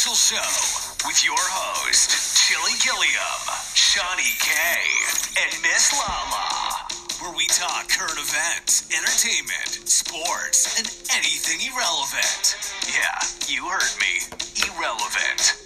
[0.00, 2.08] Social Show with your host,
[2.48, 4.48] Chili Gilliam, Shawnee K,
[5.44, 6.88] and Miss Lala,
[7.20, 12.56] where we talk current events, entertainment, sports, and anything irrelevant.
[12.88, 14.24] Yeah, you heard me.
[14.72, 15.60] Irrelevant.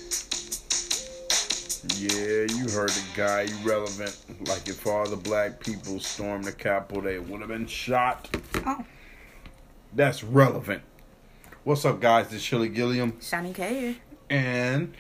[1.94, 4.18] Yeah, you heard the guy, irrelevant.
[4.48, 8.36] Like if all the black people stormed the Capitol, they would have been shot.
[8.66, 8.84] Oh,
[9.94, 10.82] That's relevant.
[11.62, 12.28] What's up, guys?
[12.28, 13.96] This is Chili Gilliam, Shawnee K.
[14.30, 14.94] and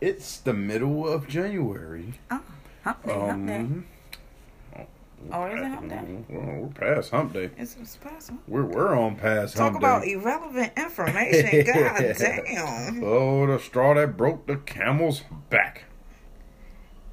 [0.00, 2.14] it's the middle of January.
[2.30, 2.40] Oh,
[2.84, 3.54] hump day, hump day.
[3.56, 3.86] Um,
[5.32, 6.24] Or is it hump day?
[6.28, 7.50] Well, we're past hump day.
[7.56, 8.38] It's, it's possible.
[8.46, 11.64] We're we're on past Talk hump about irrelevant information.
[11.66, 13.02] God damn.
[13.04, 15.84] Oh, the straw that broke the camel's back.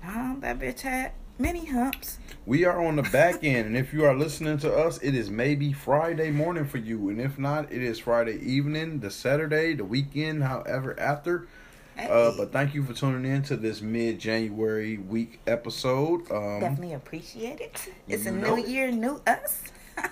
[0.03, 2.19] Um, that bitch had many humps.
[2.45, 5.29] We are on the back end, and if you are listening to us, it is
[5.29, 9.83] maybe Friday morning for you, and if not, it is Friday evening, the Saturday, the
[9.83, 11.47] weekend, however after.
[11.95, 16.29] Hey, Uh, but thank you for tuning in to this mid-January week episode.
[16.29, 17.89] Um, definitely appreciate it.
[18.07, 19.63] It's a new year, new us.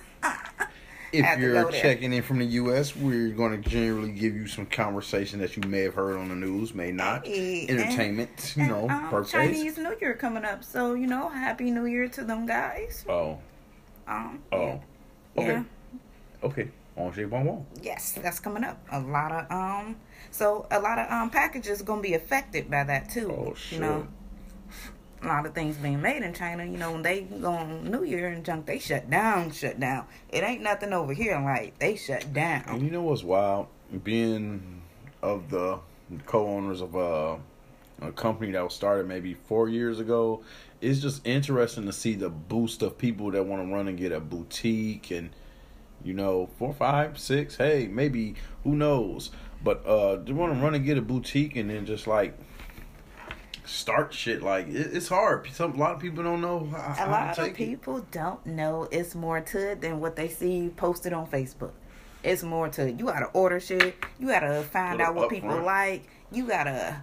[1.14, 5.40] if you're checking in from the U.S., we're going to generally give you some conversation
[5.40, 7.26] that you may have heard on the news, may not.
[7.26, 9.32] Hey, Entertainment, you and, know, um, birthdays.
[9.32, 13.06] Chinese New Year coming up, so you know, Happy New Year to them guys.
[13.08, 13.38] Oh,
[14.08, 14.80] Um, oh, yeah.
[15.38, 15.64] okay, Yeah.
[16.44, 16.72] okay.
[16.96, 17.66] On bon bon.
[17.82, 18.78] Yes, that's coming up.
[18.92, 19.96] A lot of um,
[20.30, 23.32] so a lot of um packages gonna be affected by that too.
[23.32, 23.80] Oh, shit.
[23.80, 24.08] You know,
[25.24, 26.66] a lot of things being made in China.
[26.66, 30.06] You know, when they go on New Year and junk, they shut down, shut down.
[30.30, 32.64] It ain't nothing over here like they shut down.
[32.68, 33.68] And you know what's wild?
[34.04, 34.82] Being
[35.22, 35.80] of the
[36.26, 37.40] co-owners of a,
[38.02, 40.44] a company that was started maybe four years ago,
[40.82, 44.12] it's just interesting to see the boost of people that want to run and get
[44.12, 45.30] a boutique and
[46.04, 47.56] you know four, five, six.
[47.56, 49.32] Hey, maybe who knows?
[49.64, 52.38] But uh, they want to run and get a boutique and then just like
[53.66, 54.42] start shit.
[54.42, 55.50] Like it, it's hard.
[55.52, 57.58] Some a lot of people don't know how, A lot of take it.
[57.58, 61.72] people don't know it's more to it than what they see posted on Facebook.
[62.24, 63.00] It's more to it.
[63.00, 63.96] You gotta order shit.
[64.20, 65.66] You gotta find Put out what people front.
[65.66, 66.08] like.
[66.32, 67.02] You gotta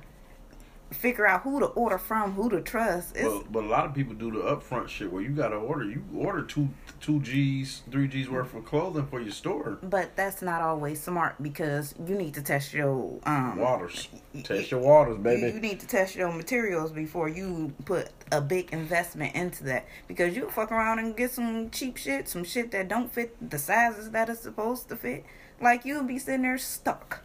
[0.91, 3.17] figure out who to order from, who to trust.
[3.17, 5.85] It's But, but a lot of people do the upfront shit where you gotta order.
[5.85, 6.69] You order two
[7.01, 9.79] two G's, three G's worth of clothing for your store.
[9.83, 14.09] But that's not always smart because you need to test your um Waters,
[14.43, 15.53] test your waters, baby.
[15.55, 20.37] you need to test your materials before you put a big investment into that because
[20.37, 24.11] you fuck around and get some cheap shit, some shit that don't fit the sizes
[24.11, 25.25] that it's supposed to fit.
[25.61, 27.21] Like you'll be sitting there stuck.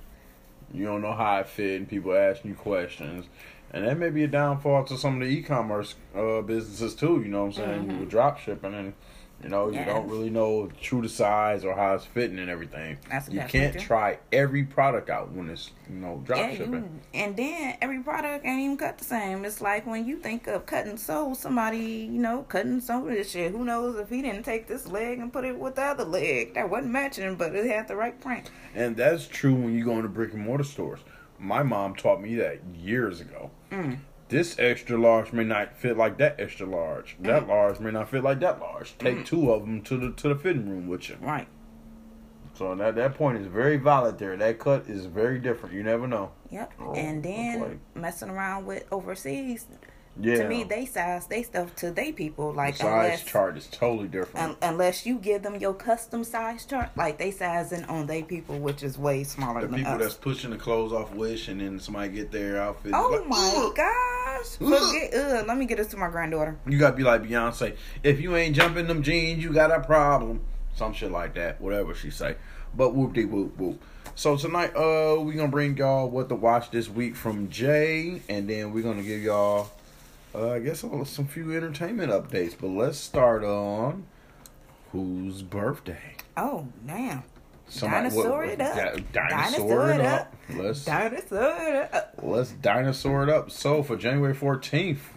[0.73, 3.25] You don't know how it fit, and people asking you questions,
[3.75, 7.21] and that may be a downfall to some of the e-commerce uh, businesses too.
[7.21, 7.91] You know what I'm saying?
[7.91, 8.93] You were drop shipping, and
[9.43, 12.97] you know you don't really know true to size or how it's fitting and everything.
[13.09, 16.73] That's you can't try every product out when it's you know drop Yeah, shipping.
[16.73, 19.43] you, and then every product ain't even cut the same.
[19.43, 23.31] It's like when you think of cutting soul, somebody, you know, cutting some of this
[23.31, 23.51] shit.
[23.51, 26.53] Who knows if he didn't take this leg and put it with the other leg
[26.53, 28.49] that wasn't matching, but it had the right print.
[28.73, 31.01] And that's true when you go into brick and mortar stores.
[31.39, 33.51] My mom taught me that years ago.
[33.71, 33.99] Mm.
[34.27, 37.17] This extra large may not fit like that extra large.
[37.19, 37.25] Mm.
[37.25, 38.97] That large may not fit like that large.
[38.97, 41.17] Take two of them to the to the fitting room with you.
[41.21, 41.47] Right.
[42.55, 44.35] So that that point is very valid there.
[44.37, 45.75] That cut is very different.
[45.75, 46.31] You never know.
[46.51, 46.73] Yep.
[46.79, 47.77] Oh, and then okay.
[47.93, 49.67] messing around with overseas,
[50.19, 50.43] Yeah.
[50.43, 53.67] to me, they size they stuff to they people the like size unless chart is
[53.67, 54.51] totally different.
[54.51, 58.57] un- unless you give them your custom size chart, like they sizing on they people,
[58.59, 59.99] which is way smaller the than people us.
[60.01, 62.91] that's pushing the clothes off Wish and then somebody get their outfit.
[62.95, 64.45] Oh like, my "Ugh." gosh!
[64.61, 64.89] Ugh.
[64.91, 65.13] Forget.
[65.13, 66.57] Ugh, let me get this to my granddaughter.
[66.67, 67.75] You gotta be like Beyonce.
[68.03, 70.41] If you ain't jumping them jeans, you got a problem.
[70.75, 71.59] Some shit like that.
[71.59, 72.35] Whatever she say.
[72.73, 73.81] But whoop de whoop whoop.
[74.15, 78.49] So tonight, uh, we gonna bring y'all what to watch this week from Jay, and
[78.49, 79.69] then we're gonna give y'all,
[80.35, 82.55] uh, I guess, uh, some few entertainment updates.
[82.59, 84.05] But let's start on
[84.91, 86.15] whose birthday.
[86.37, 87.23] Oh damn!
[87.67, 88.75] Somebody- Dinosaur what- it up.
[88.75, 89.29] di- Dinosaur,
[89.69, 90.19] Dinosaur it it up.
[90.21, 90.33] up.
[90.57, 91.57] Let's Dinosaur.
[91.83, 92.19] it up.
[92.21, 93.51] Let's dinosaur it up.
[93.51, 95.09] So for January fourteenth,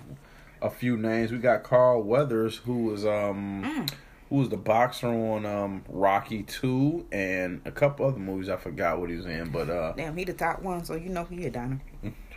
[0.63, 1.31] a few names.
[1.33, 3.91] We got Carl Weathers, who was um Mm.
[4.31, 8.49] who was the boxer on um Rocky Two and a couple other movies.
[8.49, 11.11] I forgot what he was in, but uh Damn, he the top one, so you
[11.11, 11.79] know he a dino.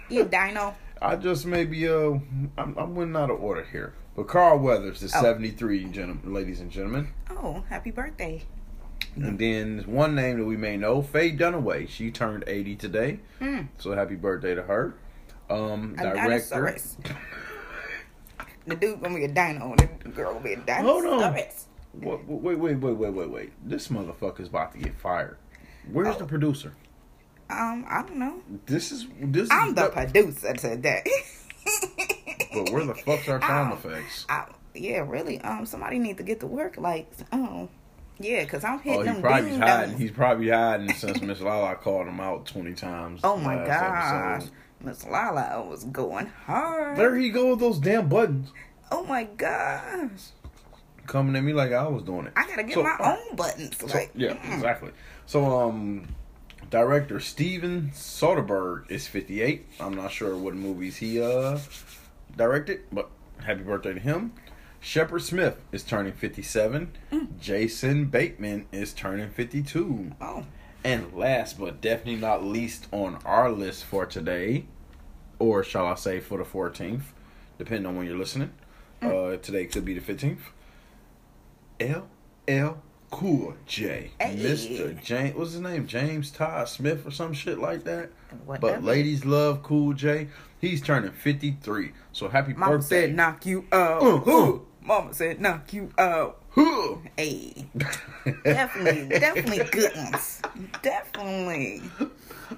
[0.09, 0.75] He a dino.
[1.01, 2.19] I just maybe uh
[2.57, 3.93] I'm I'm winning out of order here.
[4.15, 5.21] But Carl Weathers is Oh.
[5.21, 7.09] seventy three, gentlemen, ladies and gentlemen.
[7.29, 8.43] Oh, happy birthday!
[9.15, 11.87] And then one name that we may know, Faye Dunaway.
[11.89, 13.61] She turned eighty today, Hmm.
[13.77, 14.93] so happy birthday to her.
[15.49, 16.85] Um, A director.
[18.67, 19.75] The dude gonna be a dino.
[20.03, 21.33] The girl gonna be a Hold on.
[21.33, 21.49] Wait,
[22.27, 23.53] wait, wait, wait, wait, wait, wait.
[23.67, 25.37] This motherfucker's about to get fired.
[25.91, 26.19] Where's Oh.
[26.19, 26.73] the producer?
[27.51, 28.41] Um, I don't know.
[28.65, 29.49] This is this.
[29.51, 31.03] I'm is the the- producer today.
[32.53, 33.89] But where the fuck's our sound Oh.
[33.89, 34.25] effects?
[34.29, 35.39] I, yeah, really.
[35.41, 36.77] Um, somebody need to get to work.
[36.77, 37.69] Like, oh,
[38.19, 39.21] yeah, cause I'm Oh, hitting he them.
[39.21, 39.97] probably ding hiding.
[39.97, 43.21] He's probably hiding since Miss Lala called him out twenty times.
[43.23, 44.43] Oh my gosh.
[44.83, 46.97] Miss Lala was going hard.
[46.97, 48.51] There he go with those damn buttons
[48.93, 50.09] oh my gosh,
[51.07, 52.33] coming at me like I was doing it.
[52.35, 53.77] I gotta get So, my uh, own buttons.
[53.77, 54.53] So, Like, yeah, mm.
[54.55, 54.91] exactly.
[55.25, 56.07] So, um,
[56.71, 59.67] director Steven Soderbergh is 58.
[59.79, 61.59] I'm not sure what movies he uh
[62.35, 63.11] directed, but
[63.43, 64.33] happy birthday to him.
[64.79, 66.93] Shepard Smith is turning 57.
[67.11, 67.39] Mm.
[67.39, 70.13] Jason Bateman is turning 52.
[70.19, 70.45] Oh,
[70.83, 74.65] And last but definitely not least on our list for today,
[75.37, 77.03] or shall I say for the 14th,
[77.59, 78.53] depending on when you're listening.
[79.01, 79.33] Mm.
[79.33, 80.39] Uh, today could be the 15th.
[81.79, 82.77] LL
[83.11, 84.11] Cool J.
[84.19, 84.35] Hey.
[84.37, 84.99] Mr.
[85.03, 85.85] James, what's his name?
[85.85, 88.09] James Todd Smith or some shit like that.
[88.45, 88.77] whatever.
[88.77, 90.29] But ladies love Cool J.
[90.59, 91.91] He's turning 53.
[92.13, 93.07] So happy Mama birthday.
[93.07, 94.01] said knock you out.
[94.01, 94.15] Uh,
[94.55, 94.59] uh.
[94.81, 96.41] Mama said knock you out.
[96.51, 96.95] Huh.
[97.17, 97.65] Hey,
[98.43, 100.41] definitely, definitely good ones.
[100.81, 101.81] Definitely,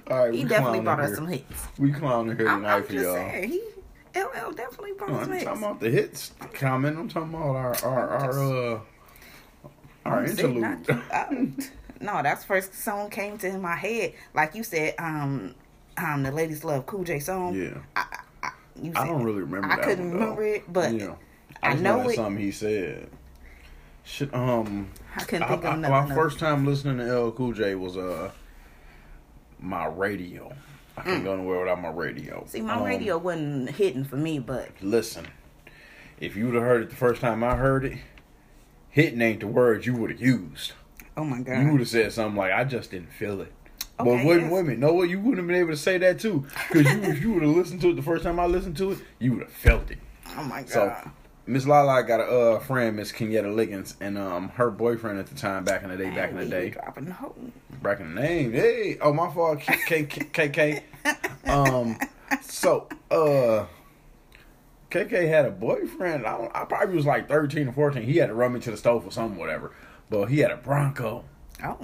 [0.09, 1.15] All right, he definitely brought us here.
[1.17, 1.67] some hits.
[1.77, 3.15] We clowning here tonight I'm for just y'all.
[3.15, 3.61] saying, he
[4.15, 6.97] LL definitely brought us I'm talking about the hits comment.
[6.97, 8.79] I'm talking about our our our uh
[10.05, 10.88] our Mama said knock interlude.
[10.88, 11.71] you out.
[12.01, 14.13] no, that's the first song came to my head.
[14.33, 15.55] Like you said, um,
[15.97, 17.55] um, the ladies love Cool J song.
[17.55, 17.77] Yeah.
[17.95, 18.51] I, I, I
[18.81, 19.67] said- don't really remember.
[19.71, 20.19] I that couldn't one, though.
[20.35, 21.15] remember it, but yeah,
[21.61, 22.15] I just know it.
[22.15, 23.09] Something he said.
[24.03, 24.33] Shit.
[24.33, 24.89] Um.
[25.15, 26.11] I couldn't think I- of my nothing.
[26.11, 26.17] else.
[26.19, 28.31] first time listening to L Cool J was uh
[29.59, 30.51] my radio.
[30.97, 32.41] I can't go nowhere without my radio.
[32.41, 32.50] Mm.
[32.50, 35.25] See, my Um, radio wasn't hitting for me, but Listen,
[36.19, 37.97] if you would have heard it the first time I heard it,
[38.93, 40.71] hitting ain't the word you would have used.
[41.17, 43.51] oh my god, You would have said something like, "I just didn't feel it."
[43.99, 44.51] Okay, but wait, yes.
[44.51, 44.79] wait a.
[44.79, 47.33] No, what you wouldn't have been able to say that too, because you, if you
[47.33, 49.51] would have listened to it the first time I listened to it, you would have
[49.51, 49.97] felt it.
[50.37, 50.69] oh my god.
[50.69, 51.11] So,
[51.45, 55.35] Miss Lala got a uh, friend, Miss Kenyatta Liggins, and um, her boyfriend at the
[55.35, 57.35] time, back in the day, back in the day, dropping the whole.
[57.81, 58.53] back in the name.
[58.53, 60.83] Hey, oh my fault, K- K- K- KK.
[61.45, 61.99] Um,
[62.41, 63.65] so uh,
[64.93, 66.25] KK had a boyfriend.
[66.25, 68.03] I, don't, I probably was like thirteen or fourteen.
[68.03, 69.71] He had to run me to the stove or something, whatever.
[70.09, 71.25] But he had a Bronco.
[71.63, 71.79] Oh,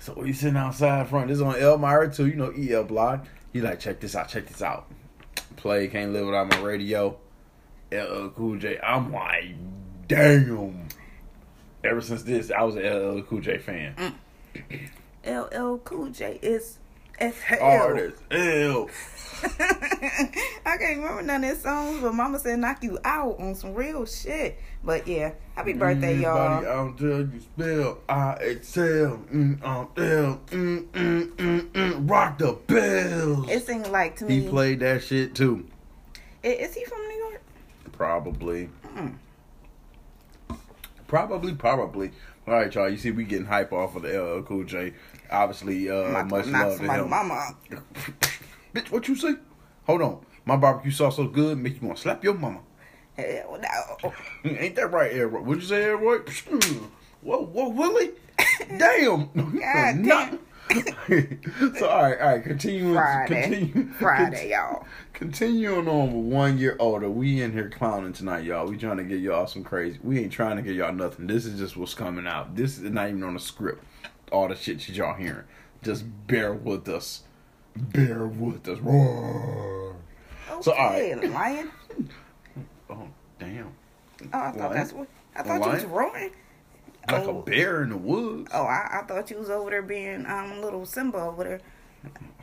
[0.00, 1.28] So we sitting outside front.
[1.28, 3.26] This is on Elmira too, you know, EL block.
[3.52, 4.90] He like, check this out, check this out.
[5.56, 7.16] Play can't live without my radio.
[7.92, 8.78] LL Cool J.
[8.80, 9.54] I'm like,
[10.08, 10.88] damn.
[11.84, 14.16] Ever since this, I was an LL Cool J fan.
[15.24, 15.52] Mm.
[15.52, 16.78] LL Cool J is
[17.20, 17.58] as hell.
[17.60, 18.88] Hard as hell.
[19.42, 23.72] I can't remember none of his songs, but Mama said knock you out on some
[23.74, 24.58] real shit.
[24.82, 26.66] But yeah, happy birthday, y'all.
[26.66, 29.18] out there, you spell I excel.
[29.32, 33.48] Mm, there, mm, mm, mm, mm, rock the bells.
[33.48, 34.40] It seemed like to me.
[34.40, 35.66] he played that shit too.
[36.42, 37.42] I- Is he from New York?
[37.92, 38.70] Probably.
[38.96, 39.14] Mm.
[41.06, 42.10] Probably, probably.
[42.46, 42.88] All right, y'all.
[42.88, 44.94] You see, we getting hype off of the LL Cool J.
[45.30, 47.10] Obviously, uh, Not much love to him.
[47.10, 47.56] mama.
[48.74, 49.34] Bitch, what you say?
[49.84, 50.24] Hold on.
[50.44, 52.60] My barbecue sauce so good, make you want to slap your mama.
[53.16, 54.12] Hell no.
[54.44, 55.42] Ain't that right, Airboy?
[55.42, 55.82] What'd you say?
[55.84, 56.82] Psh,
[57.20, 58.12] Whoa, whoa, Willie?
[58.78, 59.28] Damn.
[59.34, 60.30] God Nah.
[61.78, 62.44] so, all right, all right.
[62.44, 62.94] Continuing.
[62.94, 63.50] Friday.
[63.66, 64.86] Continue, Friday, y'all.
[65.14, 68.66] Continuing on with one year older, we in here clowning tonight, y'all.
[68.68, 69.98] We trying to get y'all some crazy.
[70.02, 71.26] We ain't trying to get y'all nothing.
[71.26, 72.54] This is just what's coming out.
[72.54, 73.82] This is not even on the script.
[74.30, 75.44] All the shit that y'all hearing.
[75.82, 77.22] Just bear with us.
[77.76, 78.78] Bear with us.
[78.80, 79.94] Roar.
[80.50, 81.30] Okay, So, all right.
[81.30, 81.70] lion.
[82.90, 83.06] Oh
[83.38, 83.70] damn!
[84.22, 84.72] Oh, I thought Lion?
[84.72, 85.08] that's what.
[85.36, 86.30] I thought you was roaring.
[87.10, 87.40] Like Oh.
[87.40, 88.50] a bear in the woods.
[88.54, 91.60] Oh, I, I thought you was over there being um little Simba over there.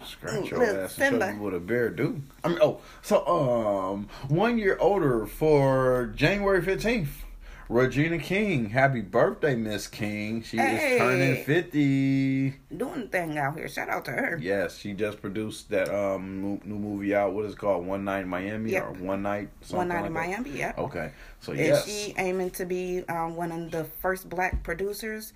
[0.05, 1.33] Scratch your Little ass and show Simba.
[1.33, 2.21] you what a bear do.
[2.43, 7.24] I mean, oh, so um, one year older for January fifteenth.
[7.67, 10.43] Regina King, happy birthday, Miss King.
[10.43, 10.93] She Hey.
[10.93, 12.49] is turning fifty.
[12.75, 13.67] Doing the thing out here.
[13.67, 14.37] Shout out to her.
[14.39, 17.33] Yes, she just produced that um new, new movie out.
[17.33, 17.85] What is it called?
[17.87, 18.83] One Night in Miami Yep.
[18.83, 19.49] or One Night?
[19.69, 20.27] One night like in that?
[20.27, 20.73] Miami, yeah.
[20.77, 25.33] Okay, so Is yes, she aiming to be um, one of the first black producers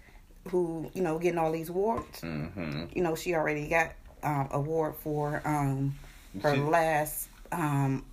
[0.49, 2.21] who, you know, getting all these awards?
[2.21, 5.95] hmm You know, she already got um, award for um,
[6.43, 8.05] her See- last um,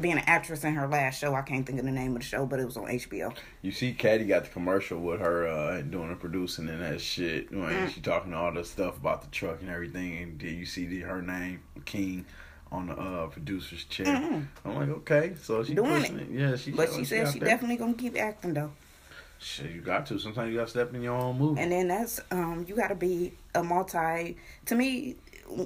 [0.00, 1.34] being an actress in her last show.
[1.34, 3.32] I can't think of the name of the show, but it was on HBO.
[3.62, 7.50] You see, Caddy got the commercial with her uh, doing the producing and that shit.
[7.50, 7.88] When Mm.
[7.90, 11.00] she talking all the stuff about the truck and everything, and then you see the,
[11.00, 12.24] her name King
[12.72, 14.06] on the uh, producer's chair.
[14.06, 14.46] Mhm.
[14.64, 16.28] I'm like, okay, so she Doing pushing it.
[16.30, 16.70] Yeah, she.
[16.72, 17.48] But showing she said she there.
[17.50, 18.72] definitely gonna keep acting though.
[19.40, 20.18] Shit, you got to.
[20.18, 21.60] Sometimes you got to step in your own movie.
[21.60, 24.36] And then that's um, you got to be a multi.
[24.66, 25.14] To me,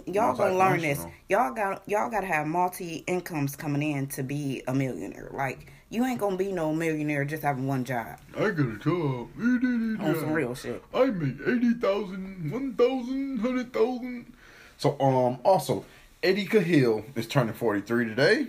[0.06, 1.04] y'all gonna learn this.
[1.28, 5.30] Y'all got y'all gotta have multi incomes coming in to be a millionaire.
[5.32, 9.28] Like you ain't gonna be no millionaire just having one job I got a job.
[9.38, 10.82] on some real shit.
[10.94, 14.32] I make 80,000, 1,000, 100,000.
[14.78, 15.84] So, um, also,
[16.22, 18.46] Eddie Cahill is turning 43 today.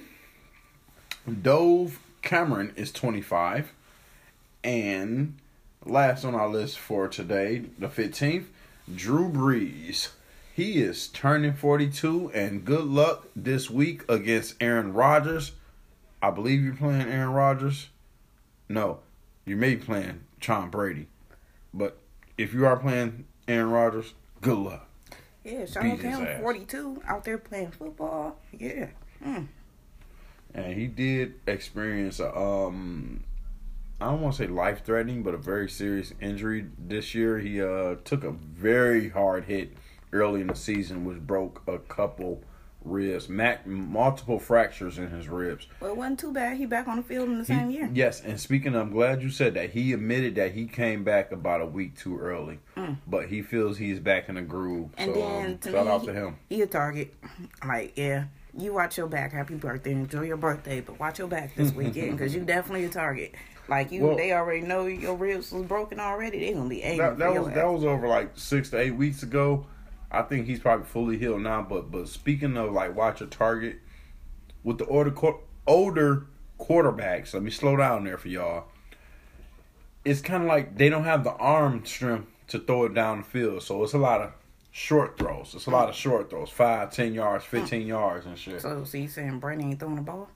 [1.42, 3.74] Dove Cameron is 25.
[4.64, 5.38] And
[5.86, 8.46] last on our list for today, the 15th,
[8.96, 10.10] Drew Brees.
[10.56, 15.54] He is turning 42, and good luck this week against Aaron Rodgers.
[16.22, 17.90] I believe you're playing Aaron Rodgers.
[18.70, 19.00] No,
[19.46, 21.08] you may be playing Tom Brady.
[21.74, 21.98] But
[22.38, 24.88] if you are playing Aaron Rodgers, good luck.
[25.44, 28.38] Yeah, shout out to him, forty two, out there playing football.
[28.56, 28.90] Yeah.
[29.26, 29.48] Mm.
[30.54, 33.24] And he did experience a um
[34.00, 37.40] I don't want to say life threatening, but a very serious injury this year.
[37.40, 39.72] He uh took a very hard hit
[40.14, 42.42] early in the season, which broke a couple
[42.86, 45.68] ribs, Mac, multiple fractures in his ribs.
[45.80, 46.58] Well, it wasn't too bad.
[46.58, 47.90] He back on the field in the same year.
[47.94, 49.72] Yes, and speaking, of, I'm glad you said that.
[49.72, 52.60] He admitted that he came back about a week too early,
[53.08, 54.92] but he feels he's back in the groove.
[54.92, 54.94] Mm.
[54.98, 56.36] And so, then um, to shout me, out to him.
[56.50, 57.14] he a target.
[57.66, 58.26] Like, yeah,
[58.58, 59.32] you watch your back.
[59.32, 59.92] Happy birthday.
[59.92, 63.34] Enjoy your birthday, but watch your back this weekend because you definitely a target.
[63.70, 66.40] Like you, Well- they already know your ribs was broken already.
[66.40, 67.56] They gonna be aiming That, that was ass.
[67.56, 69.66] that was over like six to eight weeks ago.
[70.14, 71.62] I think he's probably fully healed now.
[71.64, 73.80] But but speaking of like watch a target
[74.64, 75.14] with the older
[75.68, 76.28] older
[76.60, 78.66] quarterbacks, let me slow down there for y'all.
[80.06, 83.24] It's kind of like they don't have the arm strength to throw it down the
[83.24, 84.32] field, so it's a lot of
[84.72, 85.54] short throws.
[85.56, 88.62] It's a lot of short throws, five, ten yards, fifteen yards, and shit.
[88.62, 90.30] So, so you saying Brady ain't throwing the ball?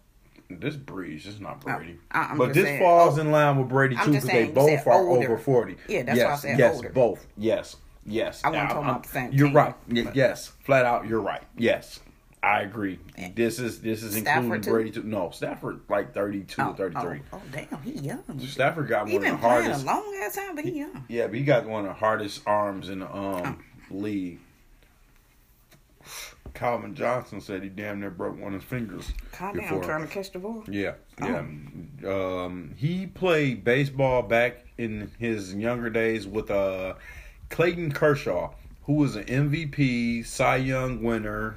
[0.49, 3.67] This Brees is not oh, Brady, I- but this saying, falls oh, in line with
[3.67, 5.27] Brady too because they saying, you said both are older.
[5.27, 5.75] over forty.
[5.89, 6.89] Yeah, that's why I yes, said yes, older.
[6.89, 7.27] both.
[7.35, 7.75] Yes,
[8.07, 8.41] yes.
[8.43, 9.75] I Yeah, talking I'm- about the same You're right.
[9.87, 11.43] But- Yes, flat out, you're right.
[11.57, 11.99] Yes,
[12.41, 12.99] I agree.
[13.35, 14.71] This is this is Stafford including too?
[14.71, 15.03] Brady too.
[15.03, 17.21] No, Stafford like 32, Oh, 33.
[17.33, 18.23] Oh, oh, damn, he young.
[18.39, 19.83] Stafford got He one of been the playing hardest.
[19.83, 21.05] a long ass time, but he young.
[21.09, 24.39] Yeah, but he got one of the hardest arms in the um league.
[26.53, 29.11] Calvin Johnson said he damn near broke one of his fingers.
[29.31, 29.77] Calm down, before.
[29.79, 30.63] I'm trying to catch the ball.
[30.67, 31.27] Yeah, Oh.
[32.01, 32.09] yeah.
[32.09, 36.95] Um, he played baseball back in his younger days with uh,
[37.49, 38.51] Clayton Kershaw,
[38.83, 41.55] who was an MVP, Cy Young winner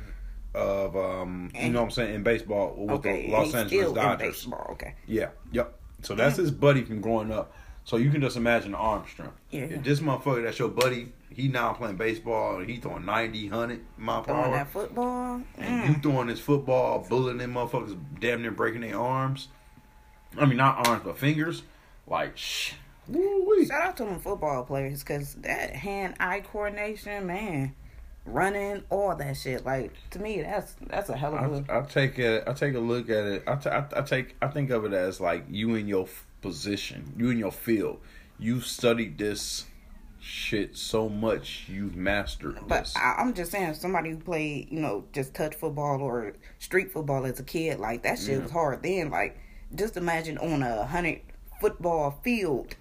[0.55, 4.49] of um, you know what I'm saying in baseball with Okay, the Los Angeles Dodgers.
[4.71, 4.95] Okay.
[5.07, 5.79] Yeah, yep.
[6.03, 7.53] So that's his buddy from growing up.
[7.85, 9.35] So you can just imagine the arm strength.
[9.51, 9.63] Yeah.
[9.63, 13.81] If this motherfucker that's your buddy, he now playing baseball and he throwing 90, 100
[13.97, 14.55] mile per Throwing hour.
[14.57, 15.43] that football.
[15.59, 15.89] And Mm.
[15.89, 19.49] you throwing this football, bullying them motherfuckers, damn near breaking their arms.
[20.39, 21.63] I mean, not arms, but fingers.
[22.07, 22.73] Like, shh.
[23.11, 23.67] Woo-wee.
[23.67, 27.75] Shout out to them football players because that hand-eye coordination, man,
[28.25, 29.65] running, all that shit.
[29.65, 31.73] Like to me, that's that's a hell of a.
[31.73, 33.43] I, I take a, I take a look at it.
[33.47, 36.07] I, I, I take, I think of it as like you in your
[36.41, 38.01] position, you in your field.
[38.39, 39.67] You've studied this
[40.23, 42.97] shit so much, you've mastered But this.
[42.97, 47.25] I, I'm just saying, somebody who played, you know, just touch football or street football
[47.27, 48.43] as a kid, like that shit Yeah.
[48.43, 49.11] was hard then.
[49.11, 49.39] Like,
[49.75, 51.21] just imagine on a hundred
[51.61, 52.75] football field,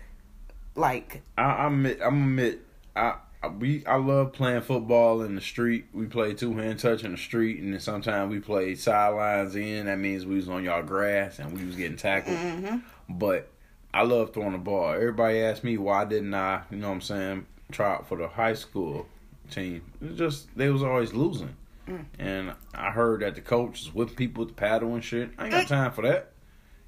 [0.79, 2.59] like I, I admit, I'm admit,
[2.95, 5.85] I, I we I love playing football in the street.
[5.93, 9.85] We play two hand touch in the street, and then sometimes we play sidelines in.
[9.85, 12.37] That means we was on y'all grass and we was getting tackled.
[12.37, 12.77] Mm-hmm.
[13.09, 13.49] But
[13.93, 14.93] I love throwing the ball.
[14.93, 18.27] Everybody asked me why didn't I, you know what I'm saying, try out for the
[18.27, 19.07] high school
[19.49, 19.81] team.
[20.15, 21.55] Just they was always losing.
[21.87, 22.05] Mm.
[22.19, 25.31] And I heard that the coach was whipping people with the paddle and shit.
[25.37, 26.31] I ain't got time for that.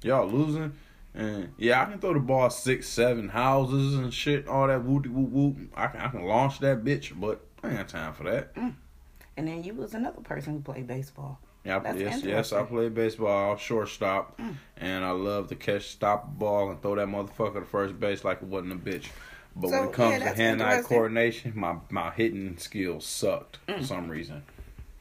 [0.02, 0.72] Y'all losing.
[1.14, 5.06] And yeah, I can throw the ball six, seven houses and shit, all that whoop
[5.06, 5.56] whoop whoop.
[5.76, 8.52] I can I can launch that bitch, but I ain't got time for that.
[8.56, 11.38] and then you was another person who played baseball.
[11.64, 12.66] Yeah, I, That's yes, yes, I interesting.
[12.76, 14.54] play baseball, shortstop, Mm.
[14.78, 18.24] and I love to catch, stop the ball, and throw that motherfucker to first base
[18.24, 19.06] like it wasn't a bitch.
[19.54, 23.78] But So, when it comes yeah, to hand-eye coordination, my my hitting skills sucked Mm.
[23.78, 24.42] for some reason.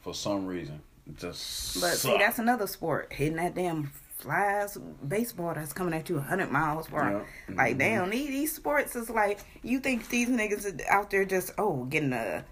[0.01, 1.79] For some reason, it just.
[1.81, 2.19] But see, sucked.
[2.19, 3.13] that's another sport.
[3.13, 3.91] Hitting that damn
[4.21, 7.25] flies baseball that's coming at you 100 miles per hour.
[7.49, 7.55] Yeah.
[7.55, 7.79] Like, Mhm.
[7.79, 12.13] damn, these, these sports is like, you think these niggas out there just, oh, getting
[12.13, 12.45] a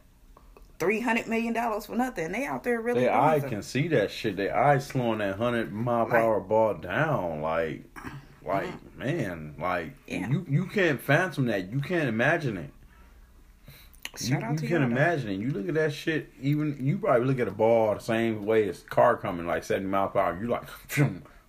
[0.80, 2.32] $300 million for nothing.
[2.32, 4.38] They out there really Their eye can see that shit.
[4.38, 7.42] Their eye slowing that hundred mile per Like- hour ball down.
[7.42, 7.84] Like,
[8.46, 10.30] like man, like Yeah.
[10.30, 11.70] you you can't fathom that.
[11.72, 12.70] You can't imagine it.
[14.22, 15.36] You, Shout out you can imagine it.
[15.36, 16.32] You look at that shit.
[16.42, 19.88] Even you probably look at a ball the same way as car coming like seventy
[19.90, 20.40] miles per hour.
[20.42, 20.64] You like,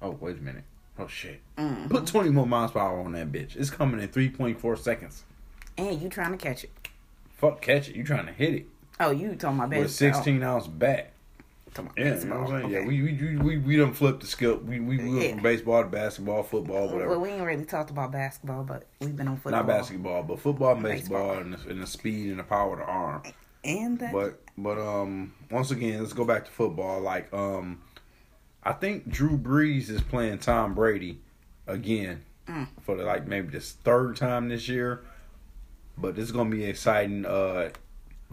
[0.02, 0.64] oh wait a minute.
[0.98, 1.40] Oh shit.
[1.56, 1.88] Mm-hmm.
[1.88, 3.56] Put twenty more miles per hour on that bitch.
[3.56, 5.24] It's coming in three point four seconds.
[5.78, 6.70] And you trying to catch it.
[7.38, 7.96] Fuck catch it.
[7.96, 8.66] You trying to hit it.
[8.98, 11.12] Oh, you talking about with 16 ounce bat.
[11.96, 12.64] Yeah, you know what I'm saying?
[12.64, 12.72] Okay.
[12.74, 14.56] Yeah, we we we we, done flipped the skill.
[14.56, 15.30] We we, we went Yeah.
[15.34, 17.10] from baseball to basketball, football, whatever.
[17.10, 19.52] Well, we ain't really talked about basketball, but we've been on football.
[19.52, 21.42] Not basketball, but football, and baseball, Baseball.
[21.42, 23.22] and, the, and the speed and the power of the arm.
[23.64, 24.12] And that.
[24.12, 27.00] But but um once again, let's go back to football.
[27.00, 27.80] Like um,
[28.62, 31.20] I think Drew Brees is playing Tom Brady
[31.66, 32.66] again Mm.
[32.82, 35.02] for the, like maybe this third time this year.
[35.96, 37.70] But this is gonna be an exciting uh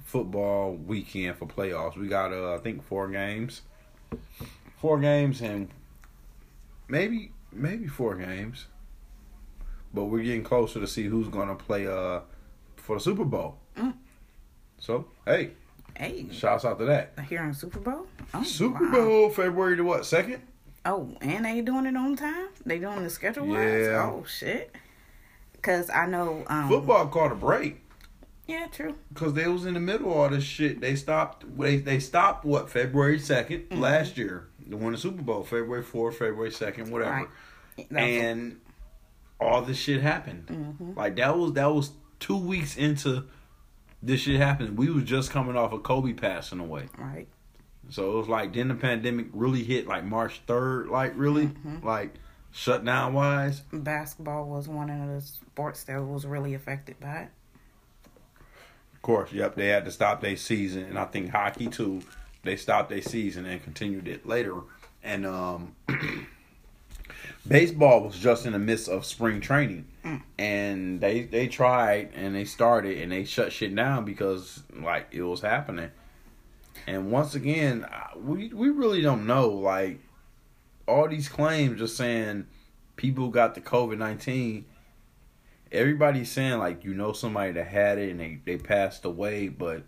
[0.04, 1.98] football weekend for playoffs.
[1.98, 3.62] We got uh I think four games,
[4.78, 5.70] four games and
[6.88, 8.66] maybe maybe four games.
[9.94, 12.22] But we're getting closer to see who's gonna play uh
[12.76, 13.58] for the Super Bowl.
[13.78, 13.94] Mm.
[14.80, 15.52] So hey,
[15.98, 17.14] hey, Shouts out to that.
[17.30, 18.08] here on Super Bowl.
[18.34, 18.92] Oh, Super wow.
[18.92, 20.06] Bowl, February to what?
[20.06, 20.42] Second?
[20.86, 22.48] Oh, and they doing it on time?
[22.66, 23.58] They doing the schedule wise?
[23.88, 24.10] Yeah.
[24.12, 24.74] Oh shit.
[25.62, 27.82] Cause I know um Football caught a break
[28.48, 28.96] Yeah, true.
[29.14, 30.80] because they was in the middle of all this shit.
[30.80, 31.46] They stopped.
[31.58, 33.82] They they stopped what February 2nd Mm-hmm.
[33.82, 34.48] last year.
[34.66, 37.12] They won the Super Bowl February fourth, February second, whatever.
[37.12, 37.92] Right.
[37.92, 38.60] And
[39.40, 40.48] all this shit happened.
[40.48, 40.96] Mhm.
[40.96, 43.26] Like that was that was two weeks into
[44.08, 44.76] this shit happening.
[44.76, 46.88] We was just coming off of Kobe passing away.
[46.98, 47.28] right.
[47.90, 51.86] So it was like then the pandemic really hit like March third, like really Mm-hmm.
[51.86, 52.16] like
[52.52, 53.62] shutdown wise.
[53.72, 57.30] Basketball was one of the sports that was really affected by it.
[58.94, 62.02] Of course, yep, they had to stop their season, and I think hockey too.
[62.44, 64.56] They stopped their season and continued it later.
[65.04, 65.76] And um,
[67.48, 70.24] baseball was just in the midst of spring training, Mm.
[70.40, 75.24] And they they tried and they started and they shut shit down because like it
[75.24, 75.92] was happening.
[76.86, 80.00] And once again, we we really don't know like
[80.88, 82.48] all these claims just saying
[82.96, 84.66] people got the COVID nineteen
[85.72, 89.84] everybody's saying like you know somebody that had it and they, they passed away, but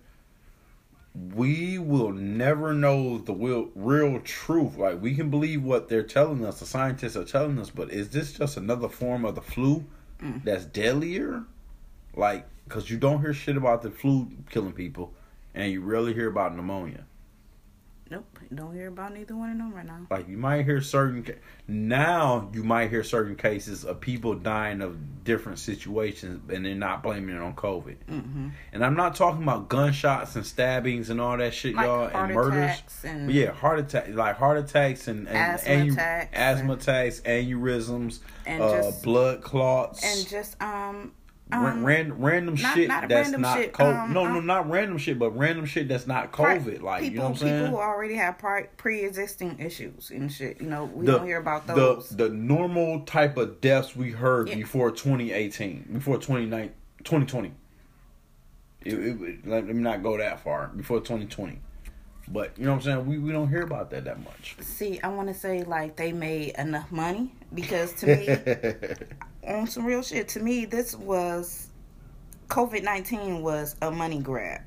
[1.34, 4.78] we will never know the real, real truth.
[4.78, 8.10] Like we can believe what they're telling us, the scientists are telling us, but is
[8.10, 9.86] this just another form of the flu
[10.22, 10.44] Mm.
[10.44, 11.44] that's deadlier?
[12.16, 15.14] Like, because you don't hear shit about the flu killing people,
[15.54, 17.06] and you rarely hear about pneumonia.
[18.54, 20.08] Don't hear about neither one of them right now.
[20.10, 21.24] Like you might hear certain
[21.68, 27.04] now you might hear certain cases of people dying of different situations, and they're not
[27.04, 27.98] blaming it on COVID.
[28.10, 28.48] Mm-hmm.
[28.74, 32.34] And I'm not talking about gunshots and stabbings and all that shit, Like y'all, and
[32.34, 32.56] murders.
[32.58, 36.82] attacks and yeah, heart attack, like heart attacks and, and Asthma anu- attacks asthma and-
[36.82, 41.12] attacks, aneurysms, and uh, just blood clots, and just um
[41.52, 44.04] um ran, random not- shit not that's random not shit, COVID.
[44.04, 46.82] um, no, no, um, not random shit, but random shit that's not COVID.
[46.82, 48.42] Like people you know what I'm people who already have
[48.78, 50.62] pre-existing issues and shit.
[50.62, 52.10] You know, we the, don't hear about those.
[52.10, 54.56] The, the normal type of deaths we heard Yeah.
[54.56, 56.72] before 2018, before 2019,
[57.04, 57.52] 2020.
[58.86, 60.68] It, it, let me not go that far.
[60.68, 61.60] Before 2020.
[62.32, 63.06] But, you know what I'm saying?
[63.08, 64.56] We, we don't hear about that that much.
[64.62, 69.08] See, I want to say like they made enough money because to me,
[69.50, 71.68] on some real shit, to me this was
[72.48, 74.62] COVID nineteen was a money grab.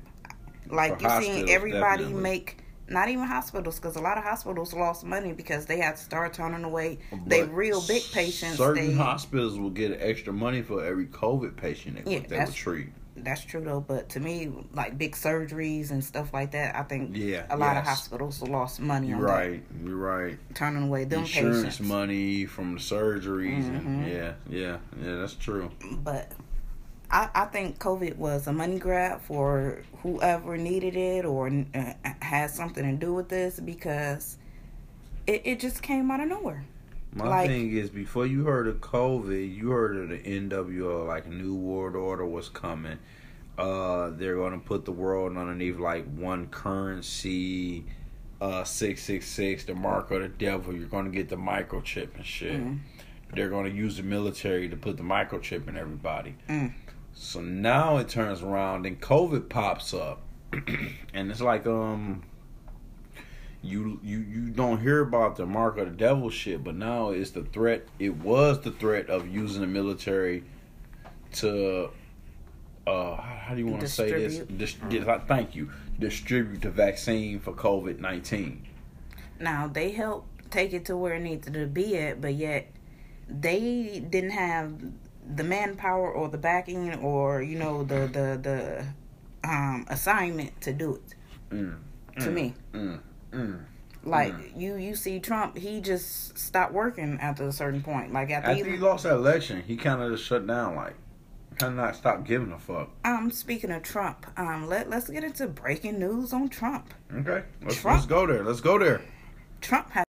[0.69, 2.21] Like you hospitals, seen everybody definitely.
[2.21, 2.57] make.
[2.89, 6.33] Not even hospitals, because a lot of hospitals lost money because they had to start
[6.33, 8.57] turning away they real big patients.
[8.57, 12.53] Certain they, hospitals will get extra money for every COVID patient they, Yeah, they would
[12.53, 12.89] treat.
[13.15, 17.15] That's true though, but to me, like big surgeries and stuff like that, I think
[17.15, 19.63] Yeah, a lot of hospitals lost money You're on right.
[19.85, 20.37] You're right.
[20.55, 21.79] turning away them Insurance patients.
[21.81, 23.63] money from the surgeries.
[23.69, 23.85] Mhm.
[23.85, 25.69] And yeah, yeah, yeah, that's true.
[26.03, 26.31] But
[27.11, 32.49] I, I think COVID was a money grab for whoever needed it or uh, had
[32.49, 34.37] something to do with this because
[35.27, 36.65] it, it just came out of nowhere.
[37.15, 41.27] My Like- thing is, before you heard of COVID, you heard of the NWO, like
[41.29, 42.97] New World Order was coming.
[43.57, 47.85] Uh, they're gonna put the world underneath like one currency,
[48.41, 50.73] uh, six six six, the mark of the devil.
[50.75, 52.59] You're gonna get the microchip and shit.
[52.59, 52.79] Mm.
[53.33, 56.35] They're gonna use the military to put the microchip in everybody.
[56.49, 56.73] Mm.
[57.13, 60.23] So now it turns around and COVID pops up,
[61.13, 62.23] and it's like um
[63.63, 67.31] you you you don't hear about the mark of the devil shit, but now it's
[67.31, 67.87] the threat.
[67.97, 70.43] It was the threat of using the military
[71.33, 71.89] to
[72.85, 74.39] uh how how do you want to say this?
[74.39, 75.69] Dis- dis- thank you.
[75.99, 78.65] Distribute the vaccine for COVID nineteen.
[79.39, 82.67] Now they helped take it to where it needed to be at, but yet
[83.29, 84.73] they didn't have
[85.35, 90.95] the manpower or the backing or you know the the the um assignment to do
[90.95, 91.15] it.
[91.55, 91.77] Mm,
[92.19, 92.99] To mm, me, mm,
[93.33, 93.65] mm.
[94.03, 98.13] like you you see Trump, he just stopped working after a certain point.
[98.13, 100.75] Like after, After he, he lost that election, he kind of just shut down.
[100.75, 100.95] Like
[101.57, 102.89] Cannot stop giving a fuck.
[103.05, 106.93] Um, speaking of Trump, um, let let's get into breaking news on Trump.
[107.13, 107.97] Okay, let's, Trump.
[107.97, 108.43] let's go there.
[108.43, 109.01] Let's go there.
[109.61, 110.05] Trump has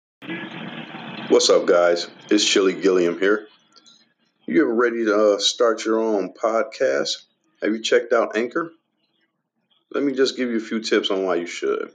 [1.28, 2.08] What's up, guys?
[2.30, 3.46] It's Chili Gilliam here.
[4.46, 7.22] You ever ready to uh, start your own podcast?
[7.62, 8.72] Have you checked out Anchor?
[9.92, 11.90] Let me just give you a few tips on why you should.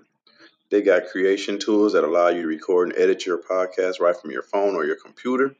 [0.74, 4.32] They got creation tools that allow you to record and edit your podcast right from
[4.32, 5.56] your phone or your computer.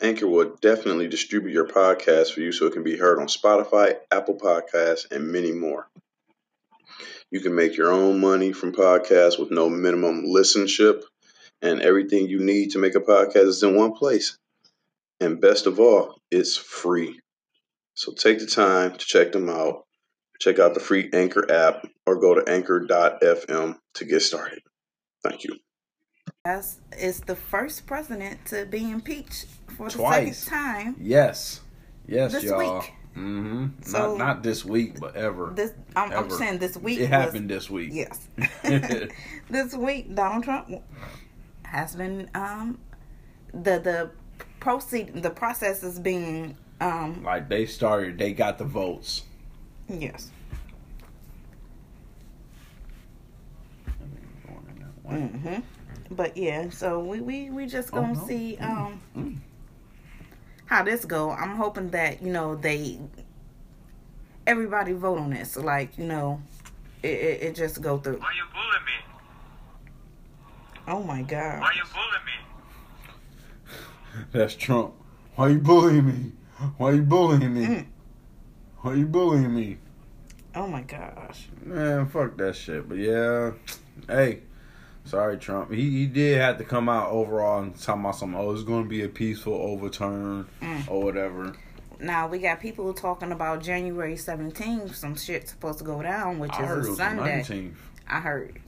[0.00, 3.98] Anchor will definitely distribute your podcast for you so it can be heard on Spotify,
[4.10, 5.90] Apple Podcasts, and many more.
[7.30, 11.02] You can make your own money from podcasts with no minimum listenership
[11.60, 14.38] and everything you need to make a podcast is in one place.
[15.20, 17.20] And best of all, it's free.
[17.92, 19.85] So take the time to check them out.
[20.40, 24.60] Check out the free Anchor app or go to anchor.fm to get started.
[25.24, 25.56] Thank you.
[26.44, 29.46] Yes, is the first president to be impeached
[29.76, 30.38] for the Twice.
[30.38, 30.96] second time.
[31.00, 31.60] Yes,
[32.06, 32.58] yes, This y'all.
[32.80, 32.92] week.
[33.16, 33.66] Mm-hmm.
[33.82, 35.52] So- not not this week, but ever.
[35.54, 37.90] This I'm, I'm saying this week it was- happened this week.
[37.92, 38.28] Yes.
[39.50, 40.70] this week, Donald Trump
[41.64, 42.78] has been um
[43.52, 44.10] the the
[44.60, 49.22] proceed the process is being um Like they started, they got the votes.
[49.88, 50.30] Yes
[55.08, 55.56] hmm
[56.10, 58.26] but yeah so we we we just Oh, gonna no.
[58.26, 59.36] see um Mm.
[60.66, 62.98] how this go i'm hoping that you know they
[64.46, 66.40] everybody vote on this like you know
[67.02, 68.92] it, it, it just go through Why you bullying me?
[70.88, 72.32] oh my god Why you bullying me?
[74.32, 74.94] That's Trump.
[75.34, 76.32] Why you bullying me?
[76.78, 77.66] Why you bullying me?
[77.66, 77.86] Mm.
[78.86, 79.78] Why you bullying me?
[80.54, 82.88] oh my gosh Man, fuck that shit.
[82.88, 83.50] But yeah,
[84.06, 84.42] hey,
[85.04, 85.72] sorry Trump.
[85.72, 88.38] He he did have to come out overall and talk about something.
[88.38, 90.88] Oh, it's going to be a peaceful overturn Mm.
[90.88, 91.56] or whatever.
[91.98, 94.94] Now we got people talking about January 17th.
[94.94, 97.42] Some shit supposed to go down, which I is a Sunday.
[97.42, 97.74] the 19th.
[98.08, 98.60] I heard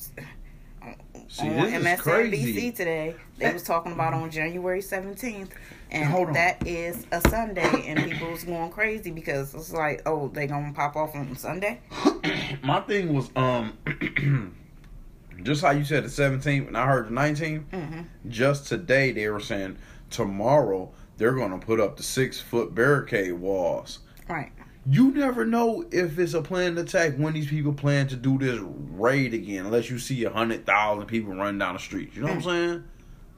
[1.29, 5.51] See, on MSNBC today they was talking about on January 17th,
[5.90, 6.33] and Hold on.
[6.35, 10.72] that is a Sunday, and people was going crazy because it's like, oh, they gonna
[10.72, 11.81] pop off on Sunday.
[12.62, 13.77] My thing was um,
[15.42, 17.64] just how you said the 17th, and I heard the 19th.
[17.70, 19.79] hmm Just today, they were saying
[20.11, 24.01] tomorrow they're going to put up the six foot barricade walls.
[24.29, 24.53] Right.
[24.90, 28.59] You never know if it's a planned attack when these people plan to do this
[28.62, 32.16] raid again, unless you see a hundred thousand people running down the streets.
[32.16, 32.85] You know what I'm saying?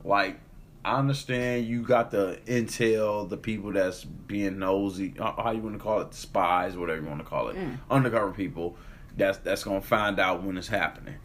[0.04, 0.38] Like,
[0.85, 5.77] I understand you got the intel, the people that's being nosy, uh, how you want
[5.77, 7.79] to call it, spies, whatever you want to call it, Mm.
[7.90, 8.77] undercover people.
[9.16, 11.16] That's that's gonna find out when it's happening.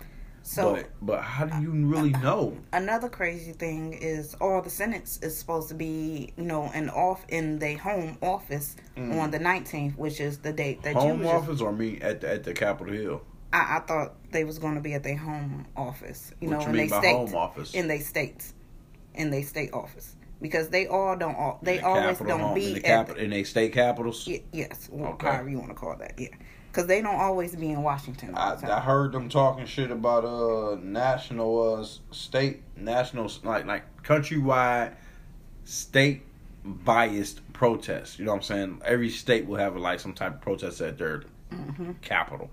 [0.43, 2.57] So but but how do you really know?
[2.73, 7.25] another crazy thing is all the senates is supposed to be, you know, in off
[7.29, 11.01] in their home office on the 19th, which is the date that you Mm.
[11.01, 13.21] Home just- office or me at the, at the Capitol Hill?
[13.53, 16.31] I, I thought they was going to be at their home office.
[16.41, 18.53] You What know, you in by state, in they states,
[19.17, 21.35] in they state office, because they all don't.
[21.35, 23.07] All, they the always don't home, be in the at.
[23.07, 24.27] cap- in they state capitals.
[24.27, 25.27] y- yes, Okay.
[25.27, 26.13] however you want to call that.
[26.17, 26.29] Yeah,
[26.71, 28.35] because they don't always be in Washington.
[28.35, 33.65] All I, the I heard them talking shit about uh national uh state national like
[33.65, 34.93] like countrywide
[35.63, 36.23] state
[36.63, 38.19] biased protests.
[38.19, 38.81] You know what I'm saying?
[38.85, 41.23] Every state will have like some type of protest at their
[41.53, 41.91] Mm-hmm.
[42.01, 42.49] capital.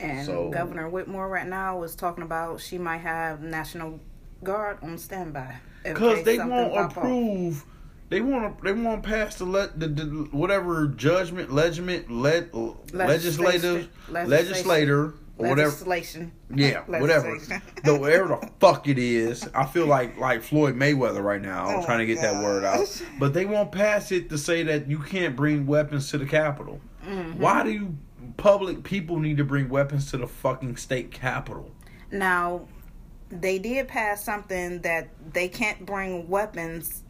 [0.00, 4.00] and so- Governor Whitmer right now was talking about she might have National
[4.44, 5.56] Guard on standby
[5.94, 7.64] Because they won't approve.
[8.10, 8.64] They want to.
[8.64, 12.46] They want to pass the, le- the, the whatever judgment, legiment, le-
[12.92, 15.68] legislative, legislator, or whatever.
[15.68, 16.32] legislation.
[16.54, 17.38] Yeah, whatever.
[17.84, 19.46] The whatever the fuck it is.
[19.54, 21.66] I feel like like Floyd Mayweather right now.
[21.66, 23.02] I'm Oh trying to get that word out.
[23.18, 26.80] But they won't pass it to say that you can't bring weapons to the Capitol.
[27.06, 27.40] Mm-hmm.
[27.40, 27.96] Why do you
[28.38, 31.70] public people need to bring weapons to the fucking state capitol?
[32.10, 32.66] Now,
[33.30, 37.02] they did pass something that they can't bring weapons,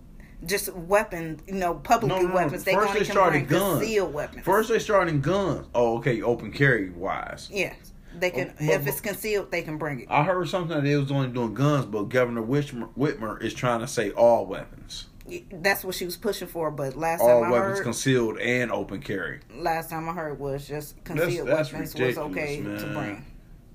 [0.47, 2.65] just weapons, you know, publicly weapons.
[2.65, 3.79] They First they started bring guns.
[3.81, 4.45] concealed weapons.
[4.45, 5.67] First they started guns.
[5.75, 7.49] Oh, okay, open carry wise.
[7.53, 7.75] Yeah.
[8.19, 8.49] they can.
[8.51, 10.09] Oh, but- if it's concealed, they can bring it.
[10.11, 13.81] I heard something that they was only doing guns, but Governor Whitmer, Whitmer is trying
[13.81, 15.07] to say all weapons.
[15.53, 16.71] That's what she was pushing for.
[16.71, 19.41] But last All time I weapons heard, concealed and open carry.
[19.55, 23.27] last time I heard was just concealed that's weapons was okay to bring.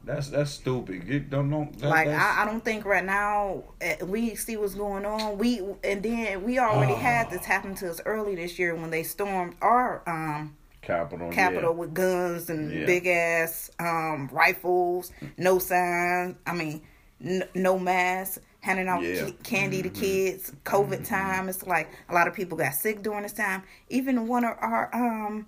[0.06, 1.08] That's that's stupid.
[1.08, 1.78] Get, don't don't.
[1.80, 5.38] That, Like I, I don't think right now eh, we see what's going on.
[5.38, 9.04] We and then we already had this happen to us early this year when they
[9.04, 11.32] stormed our um Capital.
[11.32, 11.78] Capitol Yeah.
[11.78, 12.86] with guns and Yeah.
[12.86, 16.36] big ass um, rifles, no signs.
[16.46, 16.82] I mean,
[17.24, 18.42] n- no mask.
[18.60, 19.26] handing out Yeah.
[19.26, 20.52] ki- candy to kids.
[20.66, 23.64] COVID time, it's like a lot of people got sick during this time.
[23.90, 25.48] Even one of our um,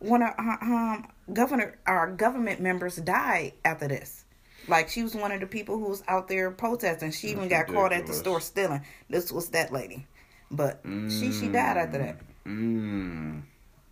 [0.00, 4.24] one of our um governor our government members died after this.
[4.66, 7.10] Like she was one of the people who was out there protesting.
[7.12, 8.82] She even got caught at the store stealing.
[9.08, 10.06] This was that lady,
[10.50, 12.16] but she she died after mm, that.
[12.46, 13.42] Mm.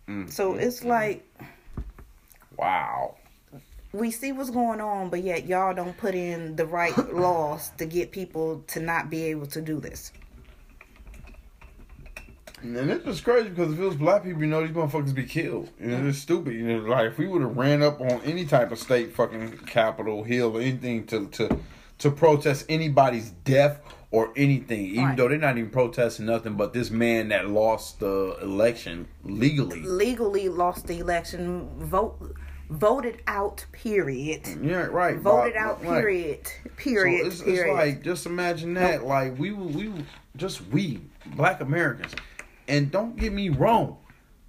[0.07, 1.25] mm so mm, it's like
[2.57, 3.15] Wow.
[3.93, 7.85] we see what's going on, but yet y'all don't put in the right laws to
[7.85, 10.11] get people to not be able to do this.
[12.61, 15.25] And it's just crazy because if it was black people, you know, these motherfuckers be
[15.25, 15.69] killed.
[15.79, 16.53] You know, it's stupid.
[16.55, 19.59] You know, like if we would have ran up on any type of state fucking
[19.67, 21.59] Capitol Hill or anything to to
[21.99, 23.79] to protest anybody's death
[24.11, 25.17] or anything, even Right.
[25.17, 29.81] though they're not even protesting nothing but this man that lost the election legally.
[29.81, 32.35] Legally lost the election, vote
[32.69, 33.65] voted out.
[33.71, 34.41] Period.
[34.61, 35.17] Yeah, right.
[35.17, 35.85] Voted Bob, out.
[35.85, 36.01] right.
[36.01, 36.51] Period.
[36.77, 37.21] Period.
[37.21, 37.67] So it's, period.
[37.71, 39.05] it's like just imagine that.
[39.05, 39.91] Like we we
[40.35, 41.01] just we
[41.35, 42.13] black Americans,
[42.67, 43.97] and don't get me wrong,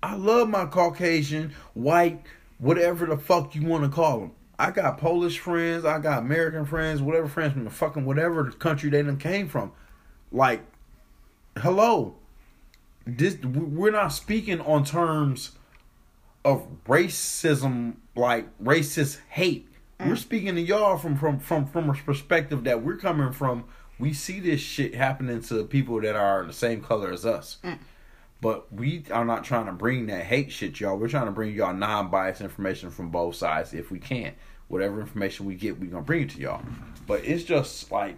[0.03, 2.23] I love my Caucasian, white,
[2.59, 4.33] whatever the fuck you want to call them.
[4.59, 8.91] I got Polish friends, I got American friends, whatever friends from the fucking whatever country
[8.91, 9.73] they done came from.
[10.33, 10.63] Like,
[11.57, 12.17] hello,
[13.07, 15.53] this we're not speaking on terms
[16.45, 19.69] of racism, like racist hate.
[20.01, 20.19] We're mm.
[20.19, 23.65] speaking to y'all from from from from a perspective that we're coming from.
[23.99, 27.59] We see this shit happening to people that are the same color as us.
[27.65, 27.79] Mm.
[28.41, 30.97] But we are not trying to bring that hate shit, y'all.
[30.97, 34.35] We're trying to bring y'all non-biased information from both sides if we can.
[34.69, 36.63] Whatever information we get, we're gonna bring it to y'all.
[37.07, 38.17] But it's just like,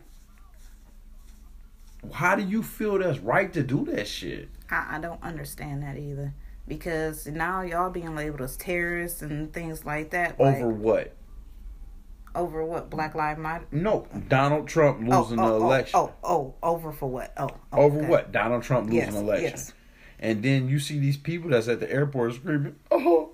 [2.12, 4.48] how do you feel that's right to do that shit?
[4.70, 6.34] I, I don't understand that either.
[6.68, 10.38] Because now y'all being labeled as terrorists and things like that.
[10.38, 11.16] Like, Over what?
[12.34, 13.66] over what Black Lives Matter.
[13.72, 16.00] No, Donald Trump losing oh, the oh, oh election.
[16.00, 17.32] Oh, oh, oh, over for what?
[17.36, 18.08] Oh, oh, Over okay.
[18.08, 18.32] what?
[18.32, 19.50] Donald Trump losing Yes, the election.
[19.50, 19.72] yes.
[20.20, 23.30] And then you see these people that's at the airport screaming, "Oh,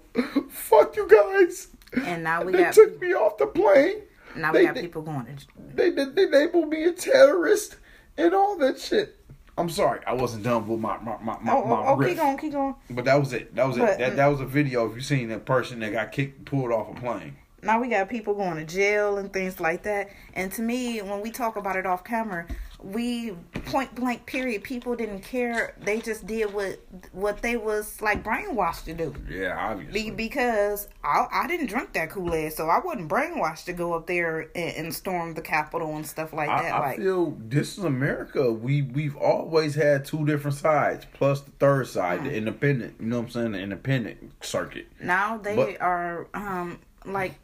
[0.49, 1.68] fuck you guys!"
[2.05, 4.03] And now we they got took me off the plane.
[4.37, 7.77] now they, we got they, people going to They, they they labeled me a terrorist
[8.16, 9.18] and all that shit.
[9.59, 12.11] I'm sorry, I wasn't done with my my my, my, Oh, my oh, oh riff.
[12.11, 12.75] keep going, keep going.
[12.90, 13.55] But that was it.
[13.57, 13.99] That was it.
[13.99, 14.16] That mm.
[14.16, 14.88] that was a video.
[14.88, 17.37] If you seen that person that got kicked, pulled off a plane.
[17.62, 20.11] Now we got people going to jail and things like that.
[20.35, 22.46] And to me, when we talk about it off camera,
[22.92, 23.33] we
[23.66, 24.62] point blank period.
[24.62, 25.75] People didn't care.
[25.83, 26.79] They just did what
[27.12, 29.14] what they was like brainwashed to do.
[29.29, 30.11] Yeah, obviously.
[30.11, 33.94] Be, because I, I didn't drink that Kool Aid, so I wasn't brainwashed to go
[33.94, 36.72] up there and, and storm the Capitol and stuff like I, that.
[36.75, 38.53] I like feel this is America.
[38.53, 42.25] We we've always had two different sides, plus the third side, Mm.
[42.25, 42.94] the independent.
[43.01, 43.53] You know what I'm saying?
[43.53, 44.87] The independent circuit.
[45.01, 47.35] now they but- are um like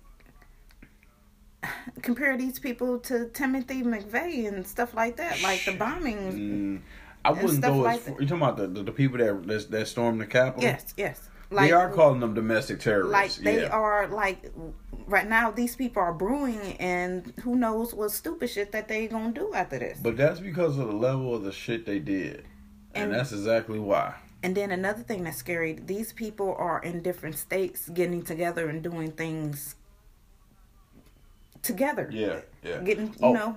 [2.03, 6.35] compare these people to Timothy McVeigh and stuff like that, like the bombings.
[6.35, 6.81] Mm,
[7.25, 8.15] I wouldn't go as far.
[8.15, 8.21] that.
[8.21, 10.63] You talking about the, the, the people that that, that stormed the Capitol?
[10.63, 11.29] Yes, yes.
[11.51, 13.13] Like, they are calling them domestic terrorists.
[13.13, 13.69] like they yeah.
[13.69, 14.51] are like
[15.07, 19.33] right now these people are brewing and who knows what stupid shit that they gonna
[19.33, 22.47] do after this But that's because of the level of the shit they did,
[22.95, 24.15] and, And- that's exactly why.
[24.43, 28.83] and then another thing that's scary these people are in different states getting together and
[28.83, 29.75] doing things
[31.63, 32.79] together Yeah, yeah.
[32.83, 33.33] getting you Oh.
[33.33, 33.57] know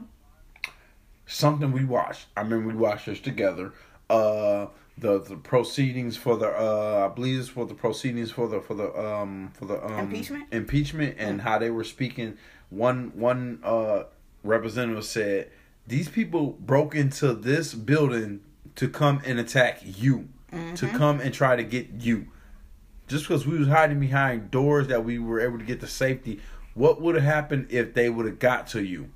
[1.26, 2.28] something we watched.
[2.38, 3.74] I mean, we watched this together.
[4.10, 8.62] Uh, the the proceedings for the uh, I believe it's for the proceedings for the
[8.62, 10.46] for the um for the um Impeachment?
[10.52, 12.38] impeachment and how they were speaking.
[12.70, 14.04] One one uh
[14.44, 15.50] representative said
[15.88, 18.42] these people broke into this building
[18.76, 20.30] to come and attack you,
[20.76, 22.28] to come and try to get you.
[23.08, 26.40] Just because we was hiding behind doors that we were able to get to safety,
[26.76, 29.10] what would have happened if they would have got to you?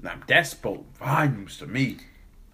[0.00, 1.98] Now that spoke volumes to me.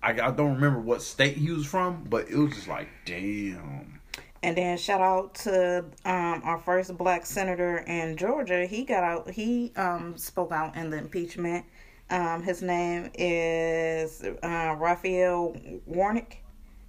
[0.03, 4.01] I, I don't remember what state he was from, but it was just like, damn.
[4.43, 9.29] and then shout out to um our first black senator in georgia he got out
[9.31, 11.65] he um spoke out in the impeachment
[12.11, 16.37] um his name is uh raphael warnock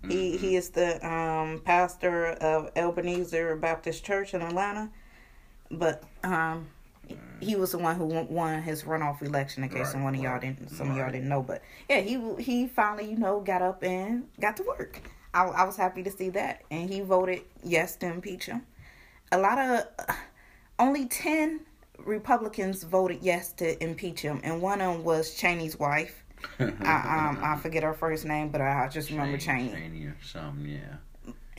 [0.08, 4.90] He he is the um, pastor of Ebenezer Baptist Church in Atlanta,
[5.72, 6.68] but um,
[7.42, 9.64] he was the one who won- his runoff election.
[9.64, 12.20] In case Right, someone of y'all didn't, some of y'all didn't know, but yeah, he
[12.42, 15.02] he finally you know got up and got to work.
[15.34, 18.64] I I was happy to see that, and he voted yes to impeach him.
[19.32, 19.86] A lot of
[20.80, 21.62] only ten
[21.98, 26.24] Republicans voted yes to impeach him, and one of them was Cheney's wife.
[26.60, 26.64] I
[27.28, 29.72] um I forget her first name, but I just remember Cheney.
[29.72, 30.96] Cheney or something, yeah.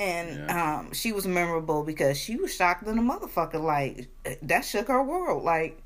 [0.00, 3.62] And um, she was memorable because she was shocked than a motherfucker.
[3.62, 4.08] Like
[4.42, 5.44] that shook her world.
[5.44, 5.82] Like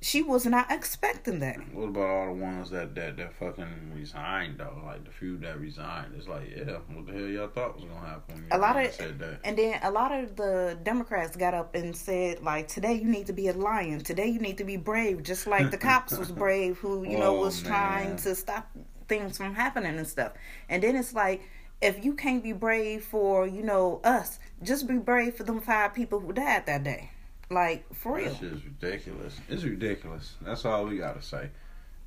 [0.00, 1.58] she was not expecting that.
[1.72, 4.76] What about all the ones that that that fucking resigned though?
[4.84, 8.08] Like the few that resigned, it's like, yeah, what the hell y'all thought was gonna
[8.08, 8.34] happen?
[8.36, 9.40] When A lot of said that.
[9.44, 13.26] and then a lot of the Democrats got up and said like today you need
[13.26, 14.00] to be a lion.
[14.02, 17.36] Today you need to be brave, just like the cops was brave who you know
[17.36, 18.68] Oh, was trying to stop
[19.08, 20.32] things from happening and stuff.
[20.70, 21.42] And then it's like
[21.82, 25.92] if you can't be brave for you know us, just be brave for them five
[25.94, 27.10] people who died that day.
[27.50, 28.32] Like for real.
[28.32, 29.36] This is ridiculous.
[29.48, 30.34] It's ridiculous.
[30.40, 31.50] That's all we gotta say.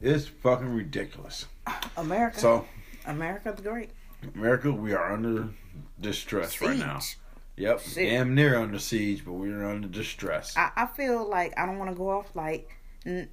[0.02, 1.46] It's fucking ridiculous.
[1.98, 2.40] America.
[2.40, 2.66] So,
[3.06, 3.92] America's great.
[4.34, 5.50] America, we are under
[6.00, 7.00] distress right now.
[7.58, 8.10] Yep, Shit.
[8.10, 10.58] damn near under siege, but we're under distress.
[10.58, 13.30] I, I feel like I don't want to go off like n-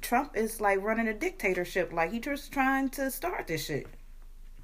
[0.00, 1.92] Trump is like running a dictatorship.
[1.92, 3.86] Like he just trying to start this shit.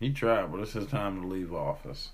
[0.01, 2.11] He tried, but it's his time to leave office.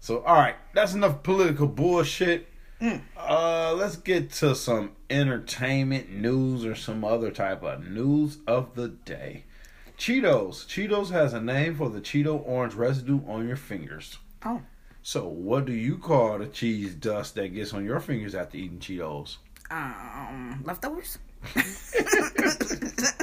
[0.00, 2.48] So, all right, that's enough political bullshit.
[2.80, 3.02] Mm.
[3.16, 8.88] Uh, let's get to some entertainment news or some other type of news of the
[8.88, 9.44] day.
[9.96, 10.66] Cheetos.
[10.66, 14.18] Cheetos has a name for the Cheeto orange residue on your fingers.
[14.44, 14.62] Oh.
[15.04, 18.78] So, what do you call the cheese dust that gets on your fingers after eating
[18.80, 19.36] Cheetos?
[19.70, 21.18] Um, leftovers.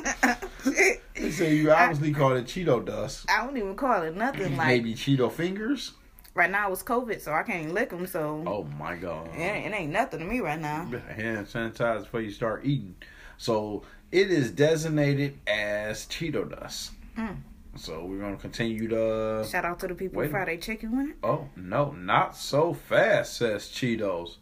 [1.16, 3.26] They say you obviously call it Cheeto dust.
[3.30, 4.56] I don't even call it nothing.
[4.56, 5.92] Like Maybe Cheeto fingers.
[6.34, 8.08] right now it's COVID, so I can't lick them.
[8.08, 9.28] So Oh my god.
[9.36, 10.86] it, ain't- it ain't nothing to me right now.
[11.16, 12.96] hand sanitize before you start eating.
[13.38, 16.92] So it is designated as Cheeto dust.
[17.18, 17.38] Mm.
[17.76, 19.46] So we're gonna continue to.
[19.50, 21.16] Shout out to the people Wait who a fry their chicken it.
[21.24, 24.38] Oh no, not so fast, says Cheetos.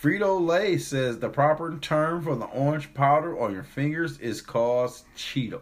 [0.00, 4.92] Frito Lay says the proper term for the orange powder on your fingers is called
[5.16, 5.60] Cheeto.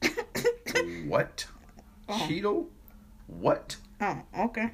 [1.06, 1.46] what?
[2.08, 2.12] Oh.
[2.28, 2.66] Cheeto?
[3.26, 3.76] What?
[4.00, 4.70] Oh, okay.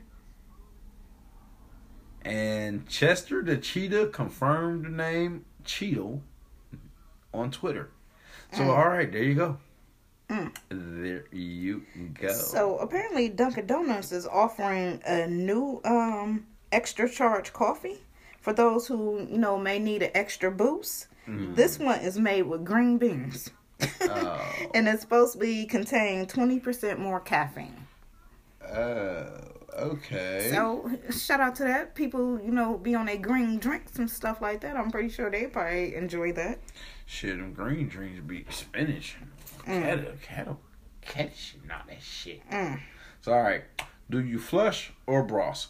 [2.22, 6.20] And Chester the Cheetah confirmed the name Cheeto
[7.32, 7.90] on Twitter.
[8.52, 8.68] So, Mm.
[8.68, 9.56] all right, there you go.
[10.28, 10.54] Mm.
[10.68, 11.84] There you
[12.20, 12.32] go.
[12.32, 17.98] So apparently Dunkin' Donuts is offering a new um extra charge coffee
[18.40, 21.08] for those who, you know, may need an extra boost.
[21.26, 21.54] Mm.
[21.54, 23.50] This one is made with green beans.
[24.02, 24.52] Oh.
[24.74, 27.86] and it's supposed to be contain 20% more caffeine.
[28.66, 29.26] Oh,
[29.78, 30.50] okay.
[30.52, 31.94] So shout out to that.
[31.94, 34.76] People, you know, be on their green drinks and stuff like that.
[34.76, 36.58] I'm pretty sure they probably enjoy that.
[37.06, 39.16] Shit, them green drinks be spinach.
[39.66, 39.82] Mm.
[39.82, 40.60] Kettle, kettle,
[41.00, 42.48] catch, not that shit.
[42.50, 42.80] Mm.
[43.20, 43.64] So, all right.
[44.10, 45.66] Do you flush or brush?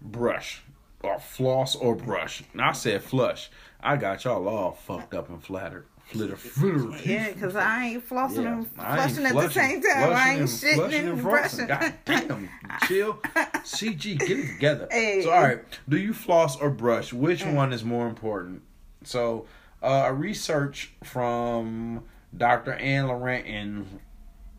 [0.00, 0.62] Brush.
[1.02, 2.42] Or floss or brush.
[2.52, 3.50] And I said flush.
[3.80, 5.86] I got y'all all fucked up and flattered.
[6.06, 6.90] Flitter, flitter.
[7.08, 10.12] Yeah, because I ain't flossing Yeah, and flushing at the same time.
[10.12, 11.66] I ain't and- shitting flushing and, brushing.
[11.66, 12.48] God damn,
[12.86, 13.14] chill.
[13.62, 14.88] CG, get it together.
[14.92, 15.20] Hey.
[15.22, 17.12] So, all right, do you floss or brush?
[17.12, 17.54] Which Mm.
[17.54, 18.62] one is more important?
[19.04, 19.46] So,
[19.82, 22.04] uh, a research from
[22.36, 22.72] Dr.
[22.72, 24.00] Anne Laurent in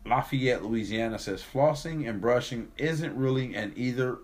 [0.06, 4.18] Lafayette, Louisiana says flossing and brushing isn't really an either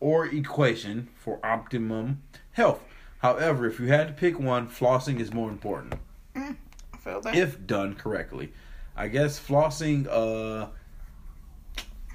[0.00, 2.82] or equation for optimum health.
[3.18, 5.94] However, if you had to pick one, flossing is more important
[6.36, 6.54] I
[6.98, 7.34] feel that.
[7.34, 8.52] if done correctly.
[8.96, 10.68] I guess flossing uh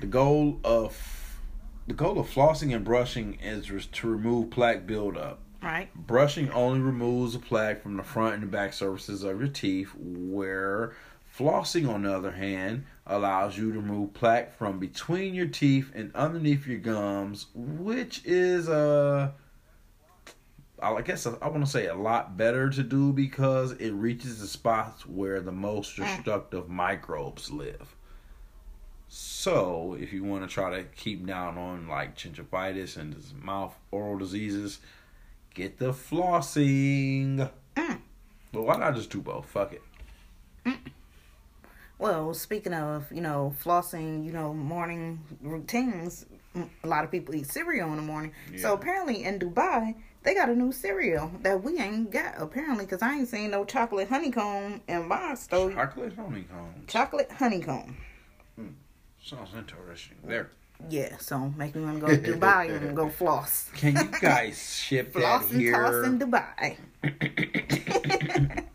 [0.01, 0.97] the goal of
[1.87, 5.39] the goal of flossing and brushing is to remove plaque buildup.
[5.61, 5.93] right.
[5.95, 9.89] Brushing only removes the plaque from the front and the back surfaces of your teeth,
[9.97, 10.93] where
[11.37, 16.13] flossing, on the other hand, allows you to remove plaque from between your teeth and
[16.15, 19.31] underneath your gums, which is uh
[20.81, 24.47] I guess I want to say a lot better to do because it reaches the
[24.47, 27.95] spots where the most destructive microbes live.
[29.07, 34.17] So, if you want to try to keep down on like gingivitis and mouth oral
[34.17, 34.79] diseases,
[35.53, 37.49] get the flossing.
[37.77, 37.99] Mm.
[38.51, 39.45] But why not just do both?
[39.45, 39.83] Fuck it.
[42.03, 47.47] Well, speaking of, you know, flossing, you know, morning routines, a lot of people eat
[47.47, 48.33] cereal in the morning.
[48.57, 53.01] So apparently in Dubai, they got a new cereal that we ain't got, apparently, because
[53.01, 55.71] I ain't seen no chocolate honeycomb in my store.
[55.71, 56.73] Chocolate honeycomb.
[56.87, 57.95] Chocolate honeycomb.
[58.57, 58.67] Hmm.
[59.23, 60.17] Sounds interesting.
[60.25, 60.49] There.
[60.89, 63.69] Yeah, so make me want to go to Dubai and go floss.
[63.75, 66.19] Can you guys ship that Floss and toss in?
[66.19, 66.75] Dubai.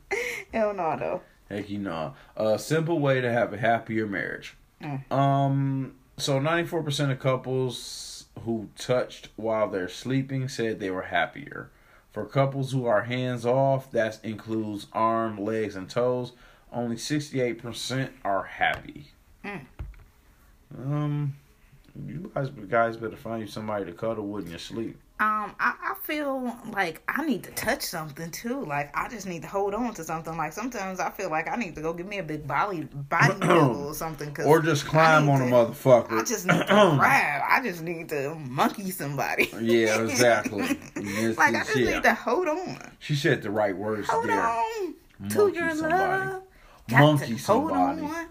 [0.54, 1.20] Hell no, though.
[1.48, 4.54] Heck, you know, a simple way to have a happier marriage.
[4.82, 5.10] Mm.
[5.10, 11.02] Um, so ninety four percent of couples who touched while they're sleeping said they were
[11.02, 11.70] happier.
[12.12, 16.32] For couples who are hands off, that includes arm, legs, and toes.
[16.72, 19.06] Only sixty eight percent are happy.
[19.44, 19.60] Mm.
[20.76, 21.34] Um,
[22.06, 24.98] you guys, guys better find you somebody to cuddle with in your sleep.
[25.20, 28.64] Um, I, I feel like I need to touch something too.
[28.64, 30.36] Like I just need to hold on to something.
[30.36, 33.34] Like sometimes I feel like I need to go get me a big body body
[33.40, 34.32] pillow or something.
[34.32, 36.20] Cause Or just climb on a motherfucker.
[36.20, 36.64] I just need to
[36.98, 37.42] grab.
[37.48, 39.50] I just need to monkey somebody.
[39.60, 40.78] Yeah, exactly.
[40.96, 41.94] Yes, like I just yeah.
[41.94, 42.78] need to hold on.
[43.00, 44.40] She said the right words Hold there.
[44.40, 44.94] on
[45.30, 45.94] to your somebody.
[46.30, 46.42] love.
[46.88, 48.02] Got Monkey to somebody.
[48.02, 48.26] Hold on.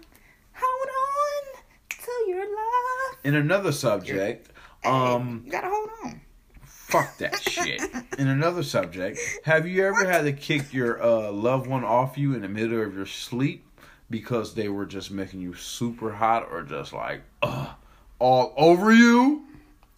[0.54, 3.18] Hold on to your love.
[3.24, 4.50] In another subject,
[4.84, 6.20] um, you gotta hold on.
[6.88, 7.82] Fuck that shit.
[8.18, 12.34] In another subject, have you ever had to kick your uh, loved one off you
[12.34, 13.66] in the middle of your sleep
[14.10, 17.74] because they were just making you super hot or just like uh,
[18.18, 19.44] all over you?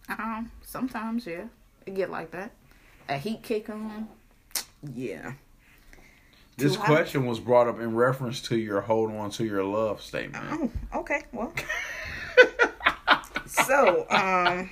[0.09, 1.45] Um, sometimes yeah,
[1.85, 2.51] it get like that.
[3.07, 4.07] A heat kick on.
[4.93, 5.33] Yeah.
[6.57, 6.87] This Too hot.
[6.87, 10.45] question was brought up in reference to your hold on to your love statement.
[10.93, 11.23] Oh, okay.
[11.31, 11.53] Well.
[13.45, 14.69] so, um,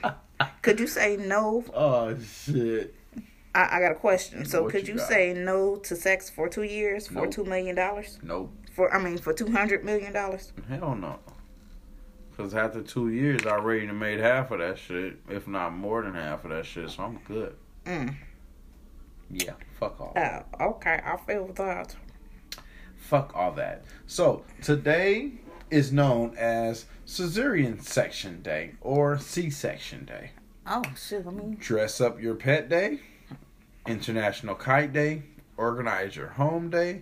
[0.70, 1.64] could you say no?
[1.74, 2.96] Oh shit.
[3.56, 4.46] I, I got a question.
[4.46, 7.32] So, What could you you, say no to sex for two years for Nope.
[7.32, 8.20] two million dollars?
[8.22, 8.54] Nope.
[8.76, 10.54] For I mean, for two hundred million dollars?
[10.70, 11.20] Hell no.
[12.38, 16.14] Cause after two years, I already made half of that shit, if not more than
[16.14, 16.90] half of that shit.
[16.90, 17.56] So I'm good.
[17.86, 18.16] Mm.
[19.32, 20.14] Yeah, fuck all.
[20.16, 21.02] Oh, okay.
[21.04, 21.96] I feel that.
[22.96, 23.84] Fuck all that.
[24.08, 25.32] So today
[25.70, 30.32] is known as Caesarean Section Day or C-Section Day.
[30.72, 31.26] Oh shit!
[31.26, 33.00] I mean, Dress up your pet day,
[33.88, 35.24] International Kite Day,
[35.58, 37.02] Organize your home day,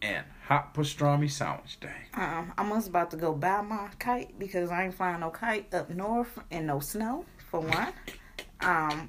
[0.00, 2.06] and Hot Pastrami Sandwich Day.
[2.14, 5.74] um, I was about to go buy my kite because I ain't flying no kite
[5.74, 7.24] up north in no snow.
[7.50, 7.92] For one,
[8.60, 9.08] um,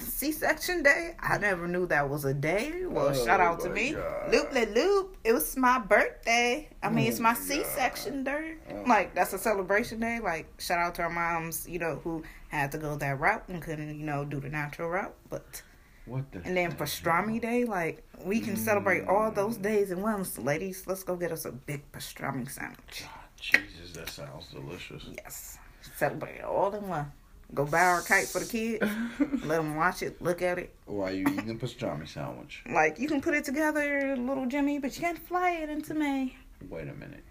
[0.00, 1.14] C-section day.
[1.20, 2.84] I never knew that was a day.
[2.86, 4.30] Well, Oh, shout out to me, God.
[4.32, 5.16] loop le loop.
[5.24, 6.68] It was my birthday.
[6.82, 7.42] I mean, Oh, it's my God.
[7.42, 8.54] C-section day.
[8.70, 8.82] Oh.
[8.86, 10.18] Like that's a celebration day.
[10.20, 13.62] Like shout out to our moms, you know, who had to go that route and
[13.62, 15.62] couldn't, you know, do the natural route, but.
[16.06, 16.40] What the?
[16.44, 19.62] And then pastrami day, like we can celebrate all those Mm.
[19.62, 20.38] days at once.
[20.38, 23.04] Ladies, let's go get us a big pastrami sandwich.
[23.04, 25.04] God, Jesus, that sounds delicious.
[25.22, 25.58] Yes,
[25.94, 27.12] celebrate all in one.
[27.54, 28.84] Go buy our kite for the kids.
[29.44, 30.72] let them watch it, look at it.
[30.86, 32.62] Why you eating a pastrami sandwich?
[32.70, 36.36] Like you can put it together, little Jimmy, but you can't fly it into May.
[36.68, 37.24] Wait a minute.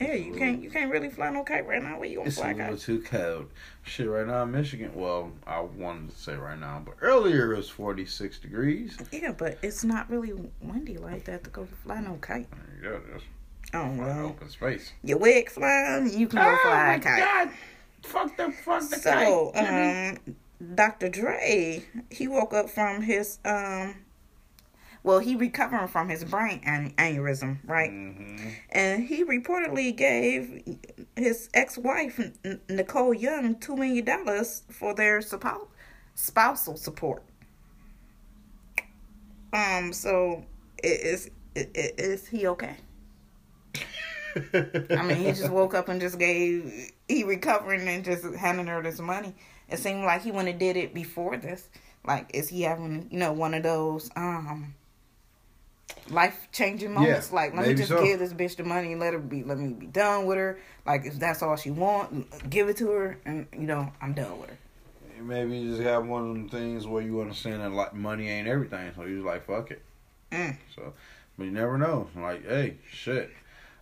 [0.00, 0.62] Yeah, you can't.
[0.62, 1.98] You can't really fly no kite right now.
[1.98, 2.80] Where you gonna It's a fly little kite?
[2.80, 3.46] too cold.
[3.82, 4.92] Shit, right now in Michigan.
[4.94, 8.98] Well, I wanted to say right now, but earlier it was 46 degrees.
[9.10, 12.46] Yeah, but it's not really windy like that to go fly no kite.
[12.82, 12.98] Yeah.
[13.10, 13.24] That's
[13.74, 14.92] Oh well, open space.
[15.02, 17.18] your wig flying, you can go oh fly a kite.
[17.18, 17.54] God.
[18.02, 20.12] Fuck the fuck the So, kite.
[20.28, 20.36] Um,
[20.74, 21.08] Dr.
[21.08, 23.96] Dre, he woke up from his um,
[25.02, 27.90] well, he recovering from his brain an- aneurysm, right?
[27.90, 28.54] Mhm.
[28.70, 30.62] And he reportedly gave
[31.14, 35.68] his ex-wife N- Nicole Young two million dollars for their suppo-
[36.14, 37.22] spousal support.
[39.52, 40.44] Um, so
[40.82, 42.76] i- is i- i- is he okay?
[44.36, 46.92] I mean, he just woke up and just gave.
[47.08, 49.34] He recovering and just handing her this money.
[49.68, 51.68] It seemed like he wouldn't have did it before this.
[52.04, 54.74] Like, is he having you know one of those um
[56.10, 57.32] life changing moments?
[57.32, 58.02] like, let me just so.
[58.02, 59.42] give this bitch the money and let her be.
[59.42, 60.58] Let me be done with her.
[60.84, 64.38] Like, if that's all she want, give it to her, and you know I'm done
[64.38, 64.58] with her.
[65.20, 68.46] Maybe you just have one of them things where you understand that like money ain't
[68.46, 69.82] everything, so you just like fuck it.
[70.30, 70.56] Mm.
[70.74, 70.92] So,
[71.38, 72.08] but you never know.
[72.14, 73.30] Like, hey, shit.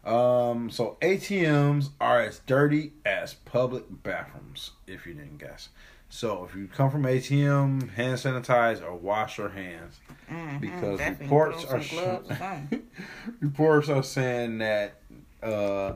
[0.04, 5.70] Um, so ATMs are as dirty as public bathrooms, if you didn't guess.
[6.10, 9.98] So if you come from ATM, hand sanitize or wash your hands
[10.30, 12.30] Mhm, because reports are gloves
[13.40, 15.00] reports are saying that
[15.42, 15.94] uh,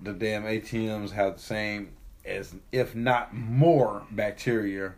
[0.00, 1.90] the damn ATMs have the same
[2.24, 4.92] as if not more bacteria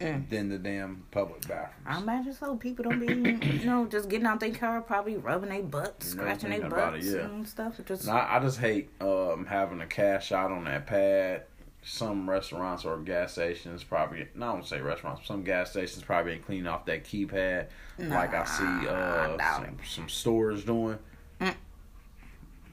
[0.00, 0.28] Mm.
[0.28, 1.86] than the damn public bathrooms.
[1.86, 2.54] I imagine so.
[2.56, 3.14] People don't be,
[3.46, 6.66] you know, just getting out their car, probably rubbing their butts, You know, scratching their
[6.66, 7.20] about it, butts yeah.
[7.20, 7.80] and stuff.
[7.86, 11.44] Just I, I just hate um, having a cash out on that pad.
[11.82, 16.32] Some restaurants or gas stations probably, no, I don't say restaurants, some gas stations probably
[16.32, 17.68] ain't cleaning off that keypad
[17.98, 20.98] like I see uh, I some, some stores doing.
[21.40, 21.54] Mm.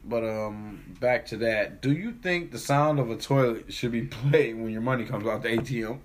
[0.04, 1.82] But um, back to that.
[1.82, 5.26] Do you think the sound of a toilet should be played when your money comes
[5.28, 6.00] out the ATM?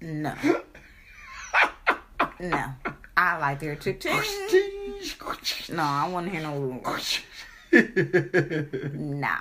[0.00, 0.34] No,
[2.40, 2.74] no.
[3.16, 4.04] I like their chick.
[4.04, 6.80] No, I want to hear no.
[8.92, 9.36] No,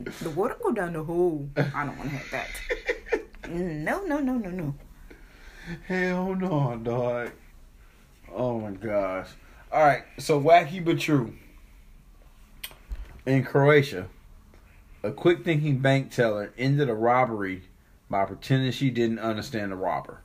[0.00, 1.48] the water go down the hole.
[1.56, 2.48] I don't want to hear that.
[3.48, 4.74] No, no, no, no, no.
[5.86, 7.30] Hell no, dog.
[8.34, 9.28] Oh my gosh.
[9.70, 11.34] All right, so wacky but true.
[13.24, 14.08] In Croatia,
[15.04, 17.64] A quick thinking bank teller ended a robbery
[18.08, 20.20] by pretending she didn't understand the robber.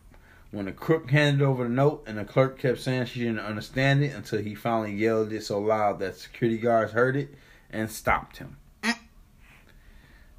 [0.51, 4.03] When the crook handed over the note and the clerk kept saying she didn't understand
[4.03, 7.34] it until he finally yelled it so loud that security guards heard it
[7.71, 8.57] and stopped him.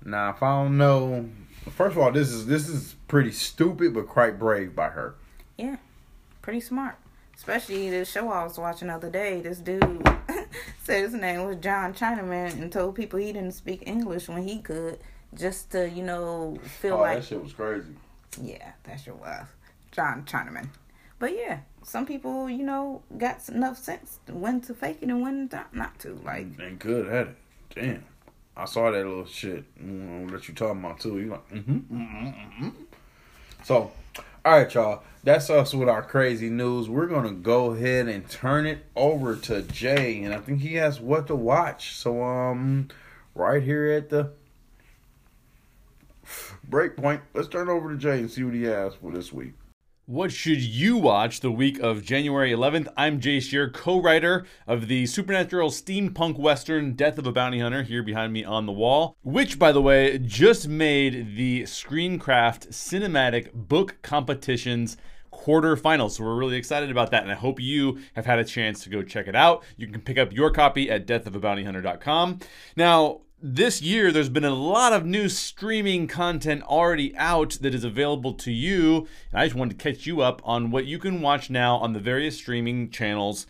[0.04, 1.28] Now, if I don't know,
[1.70, 5.16] first of all, this is this is pretty stupid but quite brave by her.
[5.56, 5.76] Yeah,
[6.40, 6.96] pretty smart.
[7.36, 9.40] Especially the show I was watching the other day.
[9.40, 9.82] This dude
[10.84, 14.60] said his name was John Chinaman and told people he didn't speak English when he
[14.60, 14.98] could,
[15.34, 17.94] just to you know feel oh, like that shit was crazy.
[18.40, 19.46] yeah, that sure was
[19.92, 20.68] John Chinaman.
[21.18, 25.50] But yeah, some people you know got enough sense when to fake it and when
[25.72, 26.14] not to.
[26.24, 27.36] Like And good at it.
[27.74, 28.04] Damn.
[28.58, 31.20] I saw that little shit mm, that you talking about too.
[31.20, 32.68] You like, mm-hmm, mm-hmm, mm-hmm.
[33.62, 33.92] So,
[34.48, 35.02] all right, y'all.
[35.24, 36.88] That's us with our crazy news.
[36.88, 40.98] We're gonna go ahead and turn it over to Jay, and I think he has
[40.98, 41.94] what to watch.
[41.94, 42.88] So, um,
[43.34, 44.30] right here at the
[46.64, 49.52] break point, let's turn over to Jay and see what he has for this week.
[50.08, 52.88] What should you watch the week of January 11th?
[52.96, 57.82] I'm Jay Shear, co writer of the supernatural steampunk western Death of a Bounty Hunter,
[57.82, 63.52] here behind me on the wall, which, by the way, just made the Screencraft Cinematic
[63.52, 64.96] Book Competitions
[65.30, 66.12] quarterfinals.
[66.12, 68.88] So we're really excited about that, and I hope you have had a chance to
[68.88, 69.62] go check it out.
[69.76, 72.38] You can pick up your copy at deathofabountyhunter.com.
[72.76, 77.84] Now, this year there's been a lot of new streaming content already out that is
[77.84, 79.06] available to you.
[79.30, 81.92] And i just wanted to catch you up on what you can watch now on
[81.92, 83.46] the various streaming channels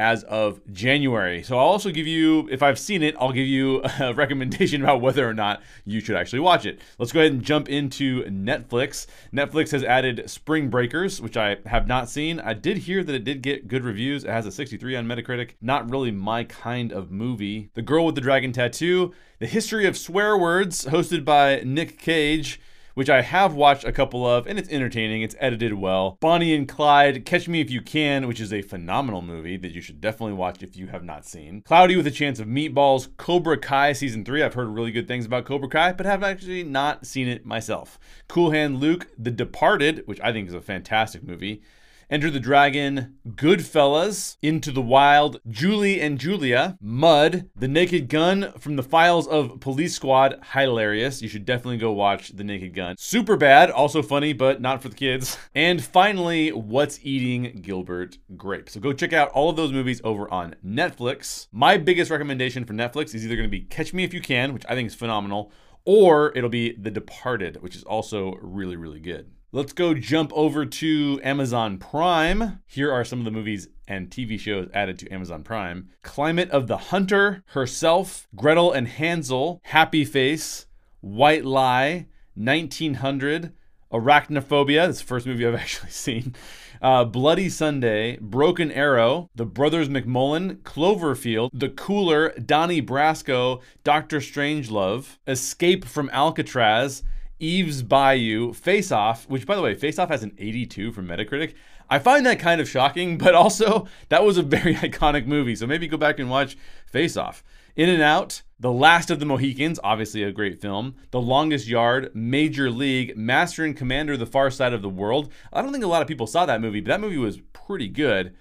[0.00, 1.42] as of january.
[1.42, 5.00] So i'll also give you if i've seen it i'll give you a recommendation about
[5.00, 6.80] whether or not you should actually watch it.
[6.98, 9.06] Let's go ahead and jump into netflix.
[9.32, 12.40] Netflix has added spring breakers which i have not seen.
[12.40, 14.24] I did hear that it did get good reviews.
[14.24, 15.50] It has a 63 on metacritic.
[15.60, 17.70] Not really my kind of movie.
[17.74, 22.60] The girl with the dragon tattoo the History of Swear Words, hosted by Nick Cage,
[23.00, 25.22] which I have watched a couple of, and it's entertaining.
[25.22, 26.18] It's edited well.
[26.20, 29.80] Bonnie and Clyde, Catch Me If You Can, which is a phenomenal movie that you
[29.80, 31.62] should definitely watch if you have not seen.
[31.62, 34.42] Cloudy with a Chance of Meatballs, Cobra Kai Season 3.
[34.42, 37.98] I've heard really good things about Cobra Kai, but have actually not seen it myself.
[38.28, 41.62] Cool Hand Luke, The Departed, which I think is a fantastic movie.
[42.10, 48.74] Enter the Dragon, Goodfellas, Into the Wild, Julie and Julia, Mud, The Naked Gun from
[48.74, 51.22] the Files of Police Squad, hilarious.
[51.22, 52.96] You should definitely go watch The Naked Gun.
[52.98, 55.38] Super bad, also funny, but not for the kids.
[55.54, 58.70] And finally, What's Eating Gilbert Grape.
[58.70, 61.46] So go check out all of those movies over on Netflix.
[61.52, 64.52] My biggest recommendation for Netflix is either going to be Catch Me If You Can,
[64.52, 65.52] which I think is phenomenal,
[65.84, 69.30] or it'll be The Departed, which is also really, really good.
[69.52, 72.62] Let's go jump over to Amazon Prime.
[72.66, 76.68] Here are some of the movies and TV shows added to Amazon Prime Climate of
[76.68, 80.66] the Hunter, Herself, Gretel and Hansel, Happy Face,
[81.00, 83.52] White Lie, 1900,
[83.92, 84.86] Arachnophobia.
[84.86, 86.36] This is the first movie I've actually seen.
[86.80, 95.18] Uh, Bloody Sunday, Broken Arrow, The Brothers McMullen, Cloverfield, The Cooler, Donnie Brasco, Doctor Strangelove,
[95.26, 97.02] Escape from Alcatraz,
[97.40, 101.54] Eve's Bayou, Face Off, which by the way, Face Off has an 82 from Metacritic.
[101.88, 105.56] I find that kind of shocking, but also that was a very iconic movie.
[105.56, 107.42] So maybe go back and watch Face Off.
[107.76, 110.96] In and Out, The Last of the Mohicans, obviously a great film.
[111.10, 115.32] The Longest Yard, Major League, Master and Commander, The Far Side of the World.
[115.52, 117.88] I don't think a lot of people saw that movie, but that movie was pretty
[117.88, 118.34] good.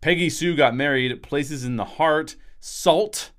[0.00, 3.30] Peggy Sue Got Married, Places in the Heart, Salt,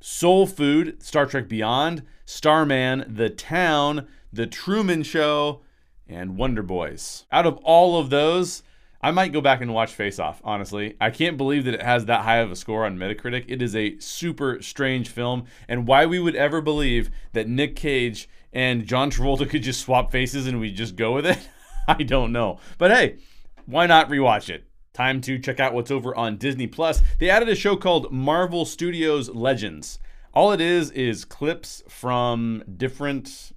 [0.00, 2.02] Soul Food, Star Trek Beyond,
[2.32, 5.60] Starman, The Town, The Truman Show,
[6.08, 7.26] and Wonder Boys.
[7.30, 8.62] Out of all of those,
[9.02, 10.96] I might go back and watch Face Off, honestly.
[10.98, 13.44] I can't believe that it has that high of a score on Metacritic.
[13.48, 18.30] It is a super strange film, and why we would ever believe that Nick Cage
[18.50, 21.38] and John Travolta could just swap faces and we just go with it,
[21.86, 22.58] I don't know.
[22.78, 23.18] But hey,
[23.66, 24.64] why not rewatch it?
[24.94, 27.02] Time to check out what's over on Disney Plus.
[27.18, 29.98] They added a show called Marvel Studios Legends.
[30.34, 33.52] All it is is clips from different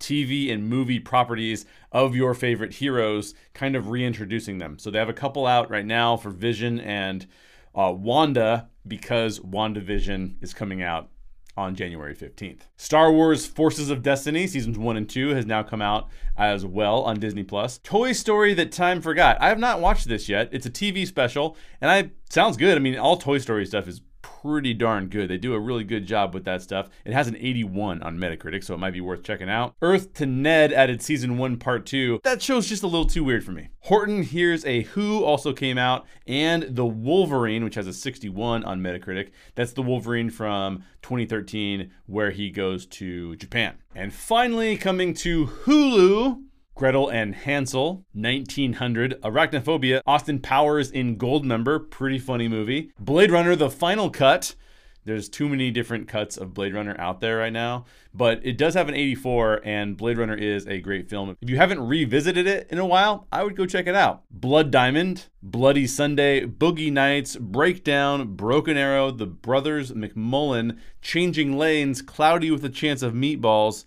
[0.00, 4.78] TV and movie properties of your favorite heroes, kind of reintroducing them.
[4.78, 7.26] So they have a couple out right now for Vision and
[7.74, 11.08] uh, Wanda because WandaVision is coming out
[11.56, 12.62] on January 15th.
[12.76, 17.02] Star Wars Forces of Destiny seasons 1 and 2 has now come out as well
[17.02, 17.78] on Disney Plus.
[17.78, 19.36] Toy Story that time forgot.
[19.40, 20.48] I have not watched this yet.
[20.52, 22.76] It's a TV special and I sounds good.
[22.76, 24.00] I mean, all Toy Story stuff is
[24.44, 25.30] pretty darn good.
[25.30, 26.90] They do a really good job with that stuff.
[27.06, 29.74] It has an 81 on Metacritic, so it might be worth checking out.
[29.80, 32.20] Earth to Ned added season one, part two.
[32.24, 33.68] That show's just a little too weird for me.
[33.80, 38.82] Horton Hears a Who also came out, and The Wolverine, which has a 61 on
[38.82, 39.30] Metacritic.
[39.54, 43.78] That's the Wolverine from 2013, where he goes to Japan.
[43.94, 46.42] And finally, coming to Hulu,
[46.76, 52.90] Gretel and Hansel, 1900, Arachnophobia, Austin Powers in Goldmember, pretty funny movie.
[52.98, 54.56] Blade Runner, The Final Cut.
[55.04, 58.74] There's too many different cuts of Blade Runner out there right now, but it does
[58.74, 61.36] have an 84, and Blade Runner is a great film.
[61.40, 64.24] If you haven't revisited it in a while, I would go check it out.
[64.30, 72.50] Blood Diamond, Bloody Sunday, Boogie Nights, Breakdown, Broken Arrow, The Brothers McMullen, Changing Lanes, Cloudy
[72.50, 73.84] with a Chance of Meatballs,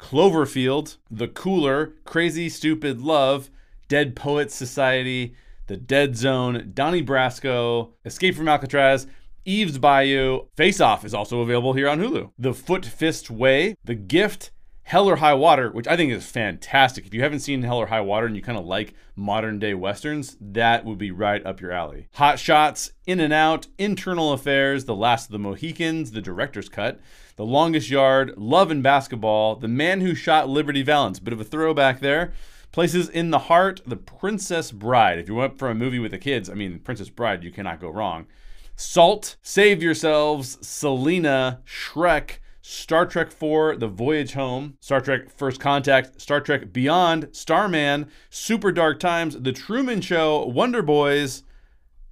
[0.00, 3.50] Cloverfield, The Cooler, Crazy Stupid Love,
[3.88, 5.34] Dead Poets Society,
[5.66, 9.06] The Dead Zone, Donnie Brasco, Escape from Alcatraz,
[9.44, 12.32] Eve's Bayou, Face Off is also available here on Hulu.
[12.38, 14.50] The Foot Fist Way, The Gift,
[14.82, 17.06] Hell or High Water, which I think is fantastic.
[17.06, 19.74] If you haven't seen Hell or High Water and you kind of like modern day
[19.74, 22.08] westerns, that would be right up your alley.
[22.14, 27.00] Hot Shots, In and Out, Internal Affairs, The Last of the Mohicans, the director's cut,
[27.40, 31.44] The Longest Yard, Love and Basketball, The Man Who Shot Liberty Valance, bit of a
[31.44, 32.34] throwback there.
[32.70, 35.18] Places in the Heart, The Princess Bride.
[35.18, 37.80] If you went for a movie with the kids, I mean, Princess Bride, you cannot
[37.80, 38.26] go wrong.
[38.76, 46.20] Salt, Save Yourselves, Selena, Shrek, Star Trek IV, The Voyage Home, Star Trek First Contact,
[46.20, 51.44] Star Trek Beyond, Starman, Super Dark Times, The Truman Show, Wonder Boys,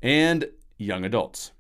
[0.01, 0.49] and
[0.79, 1.53] Young Adults.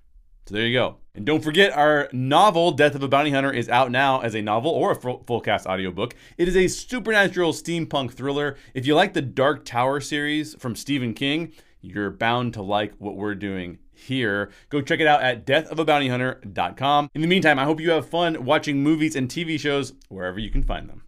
[0.48, 0.96] So there you go.
[1.14, 4.40] And don't forget, our novel, Death of a Bounty Hunter, is out now as a
[4.40, 6.14] novel or a full, cast audiobook.
[6.38, 8.56] It is a supernatural steampunk thriller.
[8.72, 13.14] If you like the Dark Tower series from Stephen King, you're bound to like what
[13.14, 14.50] we're doing here.
[14.70, 17.10] Go check it out at deathofabountyhunter.com.
[17.14, 20.48] In the meantime, I hope you have fun watching movies and TV shows wherever you
[20.48, 21.02] can find them.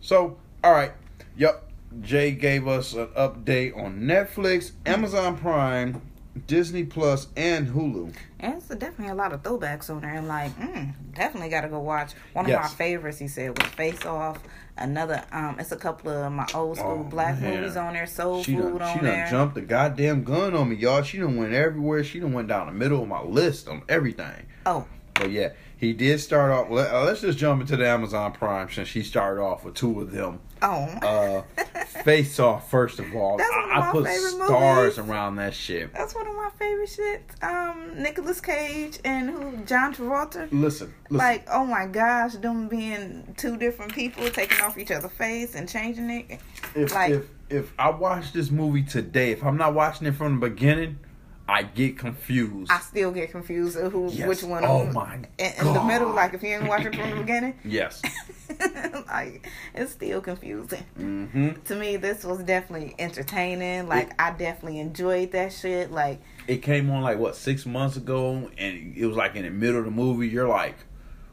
[0.00, 0.92] So, all right.
[1.36, 1.73] Yep.
[2.00, 6.00] Jay gave us an update on Netflix, Amazon Prime,
[6.46, 8.12] Disney Plus, and Hulu.
[8.40, 10.14] And it's definitely a lot of throwbacks on there.
[10.14, 12.12] And like, mm, definitely got to go watch.
[12.32, 12.62] One of Yes.
[12.62, 14.38] my favorites, he said, was Face Off.
[14.76, 17.60] Another, um, it's a couple of my old school Oh, black man.
[17.60, 18.06] movies on there.
[18.06, 19.22] Soul She Food done, on she there.
[19.22, 21.02] done jumped the goddamn gun on me, y'all.
[21.02, 22.02] She done went everywhere.
[22.02, 24.46] She done went down the middle of my list on everything.
[24.66, 26.68] Oh, But yeah, he did start off.
[26.70, 30.00] Let, uh, let's just jump into the Amazon Prime since she started off with two
[30.00, 30.40] of them.
[30.64, 31.44] Oh.
[31.56, 33.36] Uh, Face Off, first of all.
[33.38, 35.10] That's one of I, I my put favorite stars movies.
[35.10, 35.92] around that shit.
[35.94, 37.42] That's one of my favorite shits.
[37.42, 39.56] Um, Nicolas Cage and who?
[39.64, 40.48] John Travolta.
[40.50, 41.16] Listen, listen.
[41.16, 45.68] Like, oh my gosh, them being two different people taking off each other's face and
[45.68, 46.40] changing it.
[46.74, 50.40] if, like- if if I watch this movie today, if I'm not watching it from
[50.40, 50.98] the beginning,
[51.46, 52.70] I get confused.
[52.72, 54.26] I still get confused of who, Yes.
[54.26, 54.64] which one.
[54.64, 57.10] Oh of them- my in, in the middle, like if you ain't watch it from
[57.10, 58.00] the beginning, yes.
[59.08, 60.82] like it's still confusing.
[60.96, 63.88] hmm To me, this was definitely entertaining.
[63.88, 65.90] Like I definitely enjoyed that shit.
[65.92, 69.50] Like It came on like what six months ago, and it was like in the
[69.50, 70.28] middle of the movie.
[70.28, 70.76] You're like,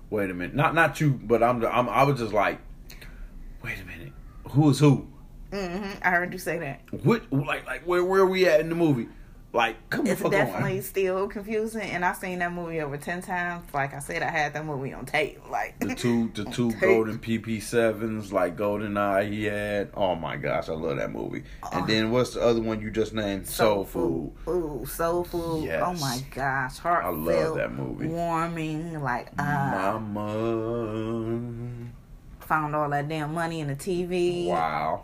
[0.10, 2.60] wait a minute, not not you, but I'm I'm I was just like,
[3.64, 4.12] wait a minute,
[4.50, 5.08] who is who?
[5.54, 6.82] hmm I heard you say that.
[7.04, 9.08] What like like where where are we at in the movie?
[9.54, 10.82] Like, come It's definitely on.
[10.84, 13.66] still confusing, and I've seen that movie over ten times.
[13.74, 15.42] Like I said, I had that movie on tape.
[15.50, 16.80] Like The two the two Tape.
[16.80, 19.90] golden PP sevens like Golden Eye he had.
[19.94, 21.44] Oh my gosh, I love that movie.
[21.74, 23.46] And then what's the other one you just named?
[23.46, 24.32] Soul, Food.
[24.48, 25.66] Ooh, soul food.
[25.66, 25.84] Yes.
[25.86, 27.14] Oh my gosh, heartfelt.
[27.14, 28.08] I love that movie.
[28.08, 29.02] Warming.
[29.02, 31.90] Like uh, Mama.
[32.40, 34.48] found all that damn money in the TV.
[34.48, 35.04] Wow.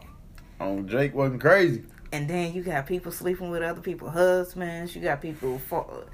[0.59, 1.83] On Jake wasn't crazy.
[2.17, 4.95] And then you got people sleeping with other people's husbands.
[4.95, 6.05] You got people for,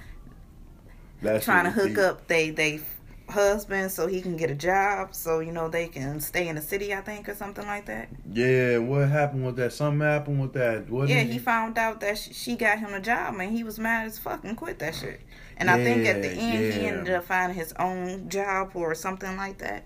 [1.22, 1.98] That trying to hook deep.
[1.98, 2.82] up they they
[3.30, 5.16] husband so he can get a job.
[5.16, 6.94] So you know they can stay in the city.
[6.94, 8.10] I think or something like that.
[8.30, 9.72] Yeah, what happened with that?
[9.72, 10.90] Something happened with that.
[10.90, 11.32] Wasn't Yeah, it?
[11.32, 14.20] he found out that sh- she got him a job, and he was mad as
[14.20, 15.22] fuck and quit that shit.
[15.56, 18.94] And I think at the Yeah, end he ended up finding his own job or
[18.96, 19.86] something like that.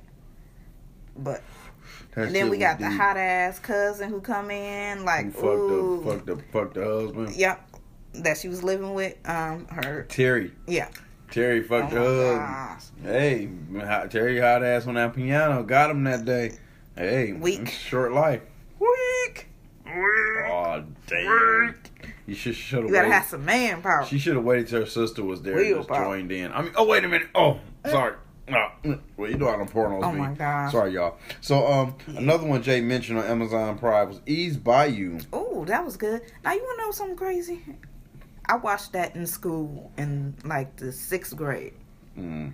[1.16, 1.42] But
[2.18, 2.98] That and then we got the deep.
[2.98, 7.36] hot ass cousin who come in like Who fucked up, fucked up, fucked the husband.
[7.36, 7.64] yep,
[8.16, 10.90] that she was living with um her Terry, yeah.
[11.30, 12.74] Terry Oh fucked the gosh.
[12.74, 13.06] husband.
[13.06, 13.50] Hey,
[13.86, 16.54] hot- Terry hot ass on that piano, got him that day.
[16.96, 17.70] Hey, Weak.
[17.70, 18.42] short life.
[18.80, 19.48] Weak.
[19.88, 21.76] Oh damn!
[22.26, 23.14] You should should have You gotta waited.
[23.14, 24.06] have some manpower.
[24.06, 26.16] She should have waited till her sister was there and just Willpower.
[26.18, 26.52] joined in.
[26.52, 27.28] I mean, oh wait a minute.
[27.36, 28.16] Oh, sorry.
[28.48, 30.18] Mm, well, you know how them pornos Oh be.
[30.20, 30.72] my gosh.
[30.72, 31.18] Sorry, y'all.
[31.42, 35.20] So, um, another one Jay mentioned on Amazon Prime was Eve's Bayou.
[35.34, 36.22] Oh, that was good.
[36.44, 37.62] Now you wanna know something crazy?
[38.46, 41.74] I watched that in school in like the sixth grade.
[42.18, 42.54] Mm.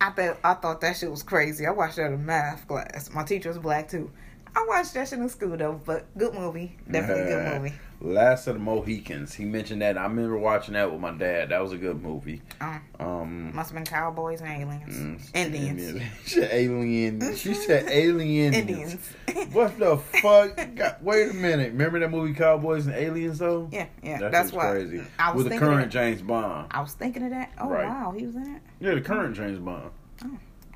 [0.00, 1.66] I thought I thought that shit was crazy.
[1.66, 3.10] I watched that in math class.
[3.12, 4.10] My teacher was black too.
[4.54, 6.76] I watched that shit in school though, but good movie.
[6.88, 7.74] Definitely good movie.
[8.04, 9.32] Last of the Mohicans.
[9.32, 9.96] He mentioned that.
[9.96, 11.48] I remember watching that with my dad.
[11.48, 12.42] That was a good movie.
[12.60, 14.94] Um, Um, must have been cowboys and aliens.
[14.94, 16.02] mm, Indians.
[16.26, 17.34] She said alien.
[17.36, 18.52] She said alien.
[18.52, 19.10] Indians.
[19.52, 20.54] What the fuck?
[20.76, 21.72] God, wait a minute.
[21.72, 23.68] Remember that movie Cowboys and Aliens though?
[23.72, 24.18] yeah, yeah.
[24.18, 25.02] That that's why crazy.
[25.18, 26.68] I was With the current James Bond.
[26.72, 27.52] I was thinking of that.
[27.58, 27.86] Oh Right.
[27.88, 28.62] wow, he was in it.
[28.80, 29.90] Yeah, the current James Bond.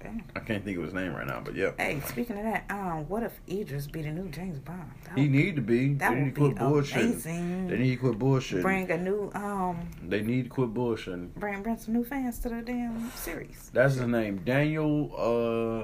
[0.01, 0.23] Damn.
[0.37, 1.73] I can't think of his name right now, but yeah.
[1.77, 4.91] Hey, speaking of that, um, what if Idris be the new James Bond?
[5.05, 5.95] That He would need to be.
[5.95, 7.67] That they need would be amazing.
[7.67, 8.63] They need to quit bullshitting.
[8.63, 11.35] bring a new um, They need to quit bullshitting.
[11.35, 13.71] bring bring some new fans to the damn series.
[13.75, 15.11] That's his name, Daniel.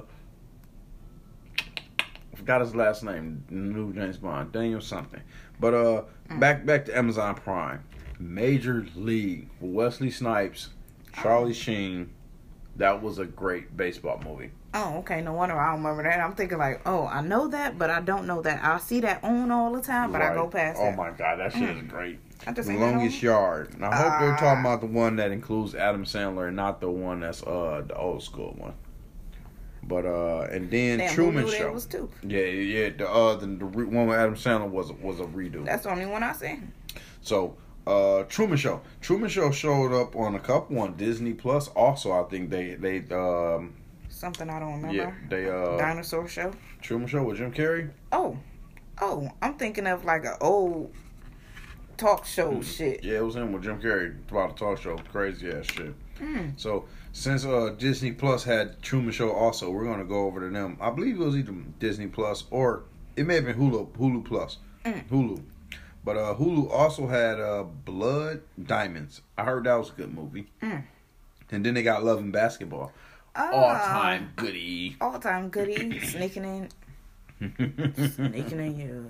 [0.05, 0.07] uh
[2.37, 3.45] Forgot his last name.
[3.49, 5.23] New James Bond, Daniel something.
[5.61, 6.41] But uh, Mm.
[6.41, 7.85] back back to Amazon Prime,
[8.19, 10.71] Major League, Wesley Snipes,
[11.13, 12.11] Charlie Sheen.
[12.77, 14.51] That was a great baseball movie.
[14.75, 15.21] Oh, okay.
[15.23, 16.19] No wonder I don't remember that.
[16.19, 18.65] I'm thinking like, oh, I know that, but I don't know that.
[18.65, 20.97] I see that on all the time, but I go past Oh it.
[20.97, 22.19] my god, that shit is great.
[22.47, 23.75] I just The longest yard.
[23.75, 24.37] And I hope they're Ah.
[24.37, 27.97] talking about the one that includes Adam Sandler and not the one that's uh the
[27.97, 28.75] old school one.
[29.85, 31.71] But uh and then Damn, Truman Show.
[31.73, 32.11] was two?
[32.27, 32.89] Yeah, yeah.
[32.97, 35.65] The uh the, the re- one with Adam Sandler was was a redo.
[35.65, 36.59] That's the only one I see.
[37.21, 37.57] so
[37.87, 38.81] uh Truman Show.
[39.01, 41.69] Truman Show showed up on a couple on Disney Plus.
[41.69, 43.75] Also, I think they they um
[44.09, 44.95] Something I don't remember.
[44.97, 46.53] yeah they uh Dinosaur show.
[46.81, 47.91] Truman Show with Jim Carrey.
[48.13, 48.39] Oh,
[49.01, 50.93] oh, I'm thinking of like an old
[51.97, 53.05] talk show shit.
[53.05, 54.97] Yeah, it was him with Jim Carrey about a talk show.
[55.13, 55.95] Crazy ass shit.
[56.21, 56.59] Mm.
[56.59, 60.77] So since uh Disney Plus had Truman Show also, we're gonna go over to them.
[60.81, 62.85] I believe it was either Disney Plus or
[63.17, 64.59] it may have been Hulu Hulu Plus.
[64.85, 65.09] Mm.
[65.09, 65.43] Hulu.
[66.05, 69.23] But uh Hulu also had uh Blood Diamonds.
[69.39, 70.47] I heard that was a good movie.
[70.63, 70.85] Mm.
[71.51, 72.93] And then they got Love and Basketball.
[73.37, 74.97] Ah, All time goody.
[75.01, 75.99] all time goody.
[76.01, 76.69] sneaking in,
[78.15, 79.05] sneaking in your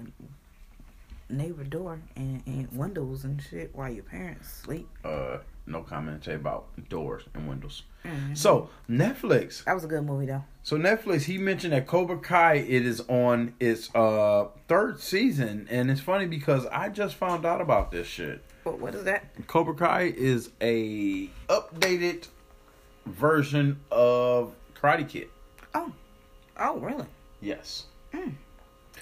[1.29, 4.89] neighbor door and, and windows and shit while your parents sleep.
[5.05, 7.83] uh no commentary about doors and windows.
[8.05, 8.37] Mhm.
[8.37, 9.65] So Netflix.
[9.65, 10.45] That was a good movie though.
[10.63, 15.91] So Netflix, he mentioned that Cobra Kai it is on its uh third season, and
[15.91, 18.43] it's funny because I just found out about this shit.
[18.65, 19.47] But what is that?
[19.47, 22.29] Cobra Kai is a updated
[23.07, 25.29] version of Karate Kid.
[25.75, 25.93] Oh,
[26.59, 27.07] oh, really?
[27.41, 27.87] Yes.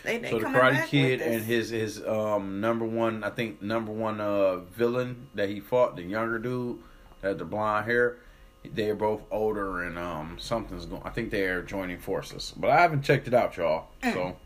[0.04, 3.92] They, they So the Karate Kid and his his um number one, I think number
[3.92, 6.78] one uh villain that he fought, the younger dude
[7.20, 8.18] that had the blonde hair.
[8.64, 11.02] They're both older and um something's going.
[11.04, 13.88] I think they are joining forces, but I haven't checked it out, y'all.
[14.02, 14.36] So,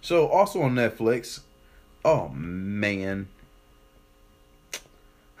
[0.00, 1.40] so also on Netflix.
[2.04, 3.28] Oh man,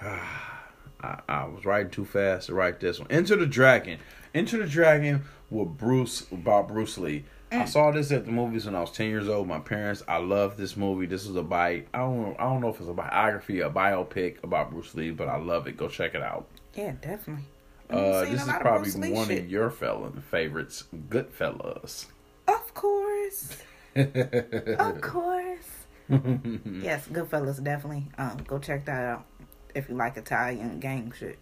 [0.00, 3.08] I, I was writing too fast to write this one.
[3.10, 3.98] Enter the Dragon.
[4.34, 7.24] Enter the Dragon with Bruce about Bruce Lee.
[7.52, 9.46] I saw this at the movies when I was ten years old.
[9.48, 11.06] My parents, I love this movie.
[11.06, 11.84] This is a bi.
[11.94, 12.36] I don't know.
[12.38, 15.66] I don't know if it's a biography, a biopic about Bruce Lee, but I love
[15.66, 15.76] it.
[15.76, 16.46] Go check it out.
[16.74, 17.44] yeah, definitely.
[17.88, 19.44] Uh, this is lot of probably one shit.
[19.44, 22.06] of your felon favorites, Goodfellas.
[22.48, 23.56] Of course,
[23.96, 25.68] of course.
[26.08, 28.08] yes, Goodfellas, definitely.
[28.18, 29.24] Um, go check that out
[29.74, 31.38] if you like Italian gang shit.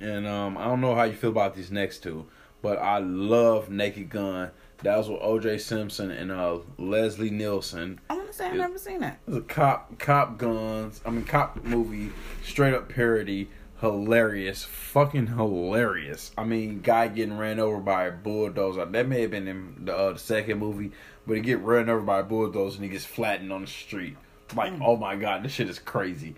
[0.00, 2.26] And um, I don't know how you feel about these next two,
[2.62, 4.50] but I love Naked Gun.
[4.82, 5.58] That was with O.J.
[5.58, 8.00] Simpson and uh, Leslie Nielsen.
[8.08, 8.62] I want to say I've Yeah.
[8.62, 9.18] never seen that.
[9.26, 11.00] It was a cop cop guns.
[11.04, 12.10] I mean cop movie,
[12.44, 13.48] straight up parody.
[13.80, 16.32] Hilarious, fucking hilarious.
[16.36, 18.84] I mean, guy getting ran over by a bulldozer.
[18.84, 20.92] That may have been in the, uh, the second movie,
[21.26, 24.18] but he get run over by a bulldozer and he gets flattened on the street.
[24.54, 26.34] Like, oh my god, this shit is crazy.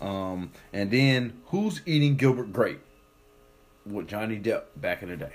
[0.00, 2.80] Um, and then who's eating Gilbert Grape?
[3.84, 5.34] With Johnny Depp back in the day.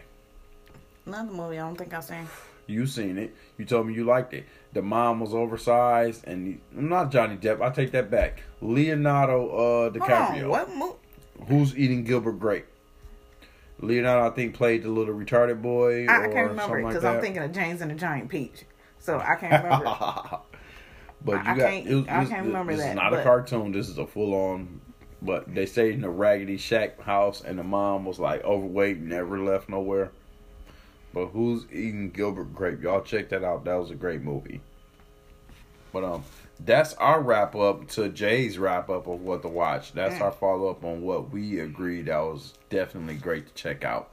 [1.06, 2.28] Another movie I don't think I've seen.
[2.66, 3.36] You seen it.
[3.58, 4.46] You told me you liked it.
[4.72, 7.62] The mom was oversized, and not Johnny Depp.
[7.62, 8.42] I take that back.
[8.62, 10.44] Leonardo uh, Hold DiCaprio.
[10.44, 10.94] on, what movie?
[11.48, 12.66] Who's eating Gilbert Grape?
[13.80, 16.06] Leonardo, I think, played the little retarded boy.
[16.08, 18.30] I, I or can't remember something because like I'm thinking of James and the Giant
[18.30, 18.64] Peach.
[19.00, 20.40] So I can't remember.
[21.26, 21.58] but I- you I got.
[21.70, 23.72] can't- it was- I can't remember this that, is not but- a cartoon.
[23.74, 24.80] This is a full on.
[25.22, 29.40] But they stayed in a raggedy shack house, and the mom was like overweight, never
[29.40, 30.12] left nowhere.
[31.14, 32.82] But who's eating Gilbert Grape?
[32.82, 33.66] Y'all check that out.
[33.66, 34.62] That was a great movie.
[35.92, 36.24] But um,
[36.60, 39.94] that's our wrap up to Jay's wrap up of what to watch.
[39.94, 44.10] That's our follow up on what we agreed that was definitely great to check out.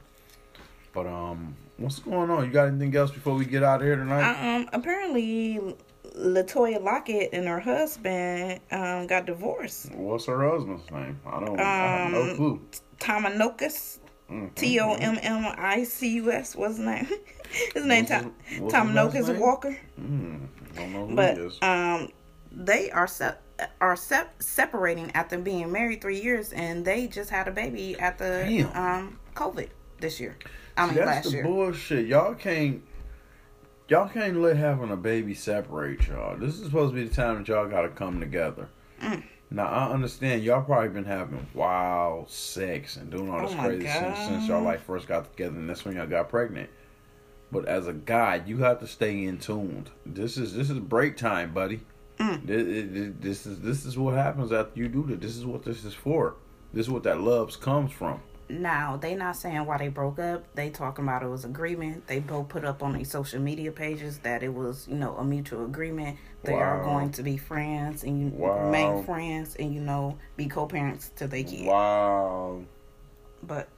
[0.93, 2.45] But um, what's going on?
[2.45, 4.57] You got anything else before we get out of here tonight?
[4.57, 5.59] Um, apparently,
[6.15, 9.91] LaToya Luckett and her husband um got divorced.
[9.95, 11.19] What's her husband's name?
[11.25, 11.59] I don't.
[11.59, 12.61] I have no Um, clue.
[12.99, 14.00] Tommicus.
[14.31, 16.55] Mm, T O M M I C U S.
[16.55, 17.05] What's his name?
[17.73, 19.39] His name Tom his- what's his last Tommicus name?
[19.39, 19.77] Walker.
[19.99, 20.39] Mm,
[20.75, 21.59] don't know who But he is.
[21.61, 22.09] um,
[22.53, 23.35] they are se-
[23.81, 28.17] are sep- separating after being married three years, and they just had a baby at
[28.17, 28.75] the Damn.
[28.75, 29.67] um COVID
[29.99, 30.37] this year.
[30.77, 31.43] I See, that's last the year.
[31.43, 32.07] bullshit.
[32.07, 32.81] Y'all can't.
[33.89, 36.37] Y'all can't let having a baby separate y'all.
[36.37, 38.69] This is supposed to be the time that y'all got to come together.
[39.01, 39.23] Mm.
[39.53, 43.85] Now I understand y'all probably been having wild sex and doing all this Oh crazy
[43.85, 46.69] shit since y'all like first got together, and that's when y'all got pregnant.
[47.51, 49.89] But as a guy, you have to stay in tuned.
[50.05, 51.81] This is this is break time, buddy.
[52.17, 52.45] Mm.
[52.45, 55.19] This, this, this is this is what happens after you do this.
[55.19, 56.35] This is what this is for.
[56.73, 58.21] This is what that loves comes from.
[58.51, 60.43] Now they not saying why they broke up.
[60.55, 62.07] They talking about it was agreement.
[62.07, 65.23] They both put up on their social media pages that it was you know a
[65.23, 66.17] mutual agreement.
[66.43, 68.65] They are going to be friends and you Wow.
[68.65, 71.65] remain friends and you know be co-parents to their kid.
[71.67, 72.61] Wow.
[73.43, 73.69] But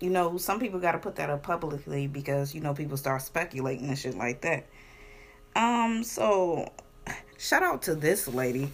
[0.00, 3.22] you know some people got to put that up publicly because you know people start
[3.22, 4.66] speculating and shit like that.
[5.56, 6.02] Um.
[6.04, 6.70] So
[7.38, 8.70] shout out to this lady,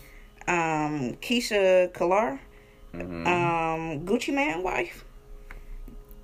[0.46, 2.38] um, Keisha Kalar
[2.96, 3.26] Mhm.
[3.26, 5.04] um Gucci Mane wife.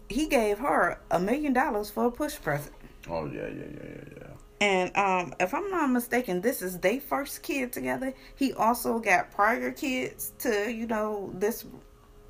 [0.08, 2.74] He gave her a million dollars for a push present.
[3.08, 4.26] Oh yeah, yeah, yeah, yeah, yeah.
[4.60, 8.14] And um if I'm not mistaken, this is their first kid together.
[8.36, 11.64] He also got prior kids to, you know, this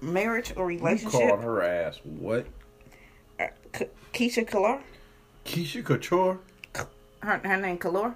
[0.00, 1.20] marriage or You relationship.
[1.28, 2.46] called her ass what?
[3.38, 4.80] Uh, K- Keisha Kalar.
[5.44, 6.38] Keisha Couture?
[7.20, 8.14] Her her name Kalar.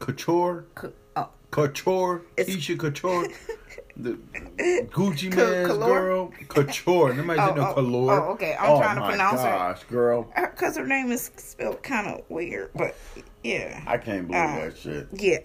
[0.00, 0.64] Couture?
[0.80, 2.22] K- oh, Couture?
[2.36, 3.28] It's- Keisha Couture?
[3.96, 4.10] the
[4.92, 6.32] Gucci Mane's girl?
[6.48, 7.14] Couture.
[7.14, 8.10] Nobody said Oh, no oh, Kalor.
[8.28, 8.54] oh, okay.
[8.58, 9.50] I'm oh, trying to pronounce her.
[9.50, 10.32] gosh, girl.
[10.34, 12.94] because her name is spelled kind of weird, but
[13.42, 13.82] yeah.
[13.86, 15.08] I can't believe Uh, that shit.
[15.12, 15.38] Yeah.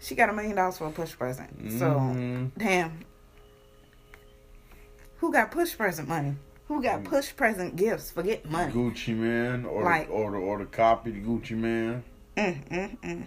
[0.00, 1.50] She got a million dollars for a push present.
[1.72, 2.50] So, Mhm.
[2.56, 3.00] damn.
[5.18, 6.36] Who got push present money?
[6.68, 8.10] Who got push present gifts?
[8.10, 8.72] Forget money.
[8.72, 12.04] Gucci Mane or Like- the, or the or the copy the Gucci Mane.
[12.36, 13.26] Mm, mm, mm.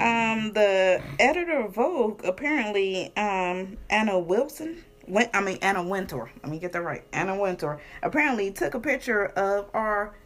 [0.00, 4.82] Um, the editor of Vogue apparently, um, Anna Wilson.
[5.08, 6.30] Went, I mean Anna Wintour.
[6.42, 7.04] Let me get that right.
[7.12, 10.16] Anna Wintour apparently took a picture of our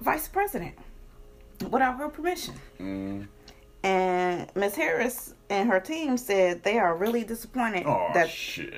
[0.00, 0.74] vice president
[1.70, 2.54] without her permission.
[2.78, 3.26] mm.
[3.82, 8.72] And Miss Harris and her team said they are really disappointed Oh that shit.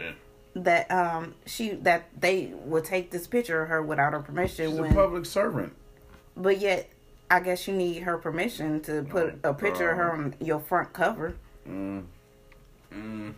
[0.54, 4.78] that um she that they would take this picture of her without her permission She's
[4.78, 5.72] a public servant.
[6.36, 6.88] but yet
[7.30, 10.60] I guess you need her permission to put Oh, a picture of her on your
[10.60, 11.34] front cover.
[11.68, 12.04] Mm.
[12.94, 13.34] Mm.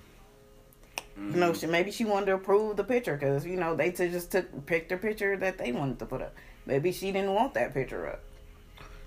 [1.16, 4.08] You know, she maybe she wanted to approve the picture because you know they t-
[4.10, 6.34] just took picked a picture that they wanted to put up.
[6.66, 8.20] Maybe she didn't want that picture up,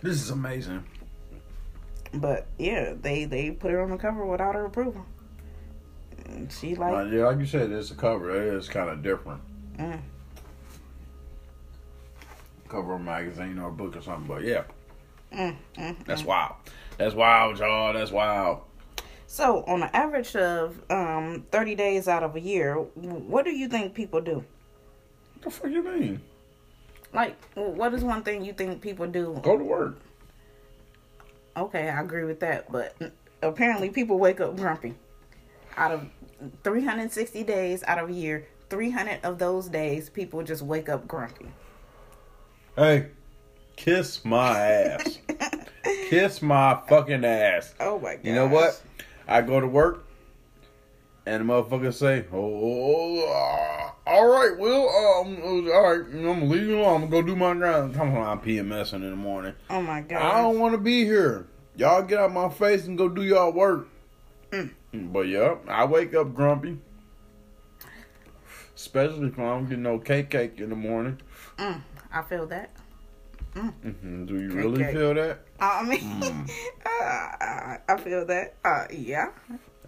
[0.01, 0.83] This is amazing.
[2.13, 5.05] but yeah, they they put her on the cover without her approval.
[6.25, 8.29] And she like, Uh, yeah, like you said, it's a cover.
[8.31, 9.41] It is kind of different.
[9.77, 10.01] mm,
[12.71, 14.27] Cover of a magazine or a book or something.
[14.27, 14.63] But yeah,
[15.33, 16.27] mm, mm, that's mm.
[16.27, 16.55] wild.
[16.97, 17.93] That's wild, y'all.
[17.93, 18.61] That's wild.
[19.27, 23.67] So on an average of um thirty days out of a year, what do you
[23.67, 24.35] think people do?
[25.33, 26.21] What the fuck you mean?
[27.13, 29.37] Like, what is one thing you think people do?
[29.43, 29.99] Go to work.
[31.57, 32.95] Okay, I agree with that, but
[33.41, 34.95] apparently people wake up grumpy.
[35.75, 36.07] Out of
[36.63, 41.47] 360 days out of a year, 300 of those days, people just wake up grumpy.
[42.75, 43.07] Hey,
[43.75, 45.19] kiss my ass.
[46.09, 47.73] kiss my fucking ass.
[47.79, 48.25] Oh my god.
[48.25, 48.81] You know what?
[49.27, 50.05] I go to work,
[51.25, 56.67] and the motherfucker say, "Oh, oh, all right, well, um, all right, I'm gonna leave
[56.67, 57.03] you alone.
[57.03, 57.93] I'm gonna go do my grind.
[57.93, 59.53] Come on, I'm PMSing in the morning.
[59.69, 60.21] Oh my god.
[60.21, 61.47] I don't want to be here.
[61.75, 63.87] Y'all get out my face and go do y'all work.
[64.51, 64.71] Mm.
[64.93, 66.77] But yeah, I wake up grumpy.
[68.75, 71.19] Especially if I don't get no cake cake in the morning.
[71.57, 71.81] Mm,
[72.13, 72.69] I feel that.
[73.53, 74.93] hmm Do you Cake really cake.
[74.93, 75.39] feel that?
[75.59, 76.49] I mean, Mm.
[76.85, 78.55] uh, I feel that.
[78.63, 79.31] Uh, yeah.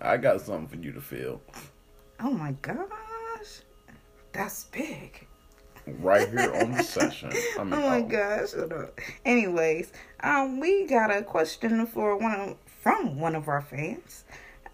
[0.01, 1.41] I got something for you to feel.
[2.19, 3.61] Oh my gosh.
[4.31, 5.27] That's big.
[5.85, 7.31] Right here on the session.
[7.59, 8.03] I mean, Oh my oh.
[8.03, 8.51] gosh.
[8.51, 8.99] shut up.
[9.25, 14.23] Anyways, um, we got a question for one of, from one of our fans.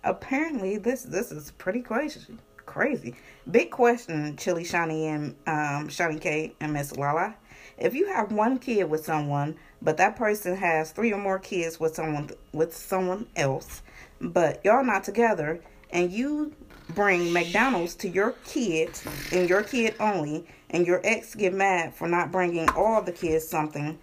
[0.04, 2.38] Apparently, this this is pretty crazy.
[2.70, 3.16] Crazy.
[3.50, 7.36] Big question, Chili Shani and um Shani K and Miss Lala.
[7.80, 11.80] If you have one kid with someone, but that person has three or more kids
[11.80, 13.82] with someone with someone else,
[14.22, 16.54] but y'all not together, and you
[16.90, 18.92] bring McDonald's to your kid
[19.32, 23.48] and your kid only, and your ex get mad for not bringing all the kids
[23.48, 23.98] something,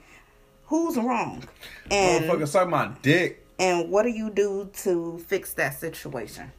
[0.65, 1.45] who's wrong?
[1.91, 3.47] And Motherfucker, suck my dick.
[3.61, 6.51] and what do you do to fix that situation?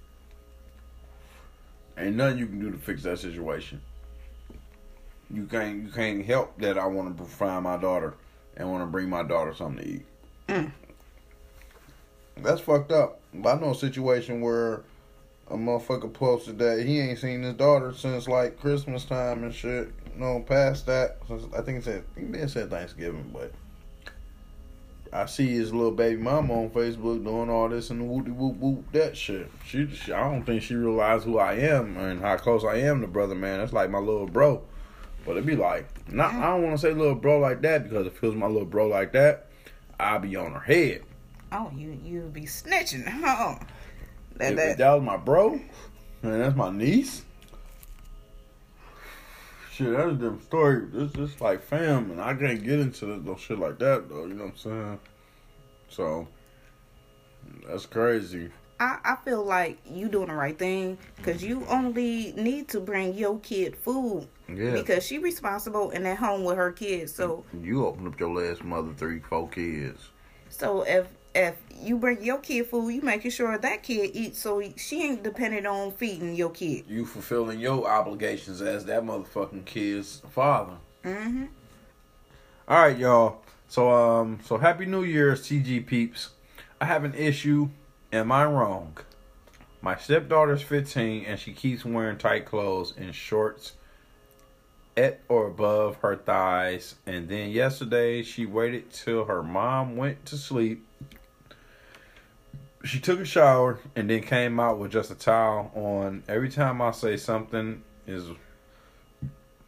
[1.98, 3.82] Ain't nothing you can do to fix that situation.
[5.30, 8.16] You can't you can't help that I want to find my daughter
[8.56, 10.06] and want to bring my daughter something to eat.
[10.48, 10.72] Mm.
[12.38, 13.20] That's fucked up.
[13.34, 14.84] But I know a situation where
[15.50, 19.92] a motherfucker posted that he ain't seen his daughter since like Christmas time and shit.
[20.16, 21.18] No, past that.
[21.28, 23.52] Since, I think it said I think it said Thanksgiving, but
[25.14, 28.92] I see his little baby mama on Facebook doing all this and whoop whoop whoop
[28.92, 29.50] that shit.
[29.66, 33.02] She, she, I don't think she realized who I am and how close I am
[33.02, 33.60] to brother man.
[33.60, 34.64] That's like my little bro.
[35.26, 36.34] But it'd be like, not.
[36.34, 38.66] I don't want to say little bro like that because if it was my little
[38.66, 39.48] bro like that,
[40.00, 41.04] I'd be on her head.
[41.52, 43.56] Oh, you you be snitching, huh?
[44.36, 45.60] That, that, that was my bro,
[46.22, 47.24] and that's my niece.
[49.78, 50.88] Shit, that's a different story.
[50.94, 54.26] It's just like fam, and I can't get into no shit like that though.
[54.26, 55.00] You know what I'm saying?
[55.90, 56.28] So
[57.68, 58.50] that's crazy.
[58.80, 63.14] I, I feel like you doing the right thing because you only need to bring
[63.16, 64.72] your kid food Yeah.
[64.74, 67.14] because she responsible and at home with her kids.
[67.14, 70.10] So You open up your last mother three, four kids.
[70.50, 71.08] so if
[71.38, 75.24] if you bring your kid food, you making sure that kid eats so she ain't
[75.24, 76.86] dependent on feeding your kid.
[76.88, 80.74] You fulfilling your obligations as that motherfucking kid's father.
[81.04, 81.46] Mm-hmm.
[82.68, 83.42] All right, y'all.
[83.68, 86.30] So um, so happy New Year, CG peeps.
[86.82, 87.70] I have an issue.
[88.12, 88.98] Am I wrong?
[89.82, 93.74] My stepdaughter's 15 and she keeps wearing tight clothes and shorts
[94.96, 96.96] at or above her thighs.
[97.06, 100.86] And then yesterday she waited till her mom went to sleep.
[102.84, 106.24] She took a shower and then came out with just a towel on.
[106.28, 108.26] Every time I say something is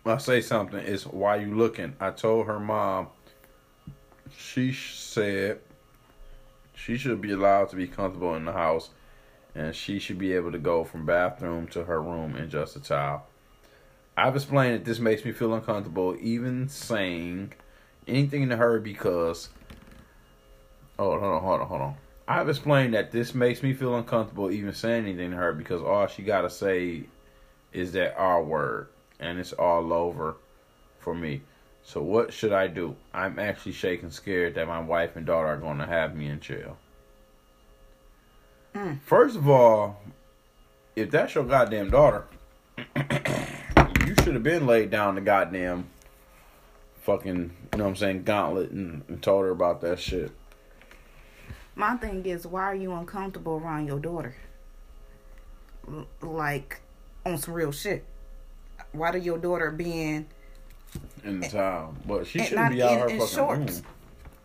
[0.05, 1.95] I say something, is why you looking.
[1.99, 3.07] I told her mom
[4.35, 5.59] she said
[6.73, 8.89] she should be allowed to be comfortable in the house
[9.53, 12.79] and she should be able to go from bathroom to her room in just a
[12.79, 13.27] towel.
[14.15, 17.53] I've explained that this makes me feel uncomfortable even saying
[18.07, 19.49] anything to her because
[20.99, 21.95] Oh, hold on, hold on, hold on.
[22.29, 26.05] I've explained that this makes me feel uncomfortable even saying anything to her because all
[26.05, 27.05] she gotta say
[27.73, 30.37] is that R word and it's all over
[30.99, 31.41] for me.
[31.83, 32.95] So what should I do?
[33.15, 36.39] I'm actually shaking scared that my wife and daughter are going to have me in
[36.39, 36.77] jail.
[38.75, 39.01] Mm.
[39.01, 39.99] First of all,
[40.95, 42.25] if that's your goddamn daughter,
[42.77, 45.87] you should have been laid down the goddamn
[47.01, 50.31] fucking, you know what I'm saying, gauntlet and, and told her about that shit.
[51.79, 54.35] My thing is, why are you uncomfortable around your daughter?
[55.87, 56.81] L- Like
[57.25, 58.03] on some real shit.
[58.91, 60.27] Why do your daughter being
[61.23, 61.95] in the towel.
[62.05, 63.81] But she shouldn't be out in- her in fucking shorts.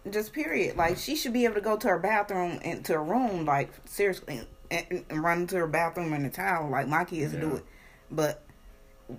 [0.04, 0.12] room.
[0.12, 0.76] just period.
[0.76, 3.72] Like she should be able to go to her bathroom and to her room, like
[3.84, 7.64] seriously, and, and run to her bathroom in a towel, like my kids do it.
[8.12, 8.42] But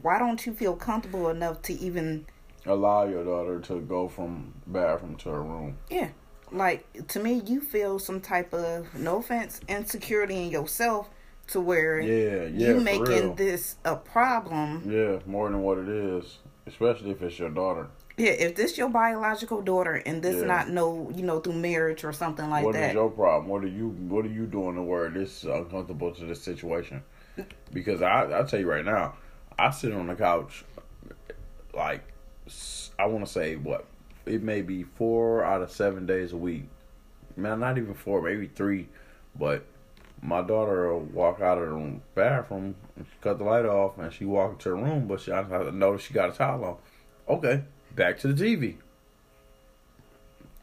[0.01, 2.27] why don't you feel comfortable enough to even,
[2.65, 5.77] Allow your daughter to go from bathroom to her room.
[5.89, 6.09] yeah,
[6.51, 11.09] like to me, you feel some type of no offense insecurity in yourself
[11.47, 14.83] to where Yeah, yeah, you making this a problem.
[14.89, 16.39] Yeah, more than what it is.
[16.67, 17.87] Especially if it's your daughter.
[18.17, 20.47] Yeah, if this your biological daughter and this Yeah.
[20.47, 22.65] not no, you know, through marriage or something like that.
[22.65, 23.49] What is your problem?
[23.49, 27.03] What are you What are you doing to where this is uncomfortable to this situation?
[27.71, 29.15] Because I I tell you right now,
[29.59, 30.63] I sit on the couch,
[31.73, 32.03] like
[32.99, 33.85] i want to say what
[34.25, 36.65] it may be four out of seven days a week.
[37.35, 38.87] Man, not even four, maybe three.
[39.37, 39.65] But
[40.21, 44.11] my daughter will walk out of the bathroom, and she cut the light off, and
[44.11, 45.07] she walk into her room.
[45.07, 46.77] But she I noticed she got a towel on.
[47.35, 47.63] Okay,
[47.95, 48.77] back to the TV.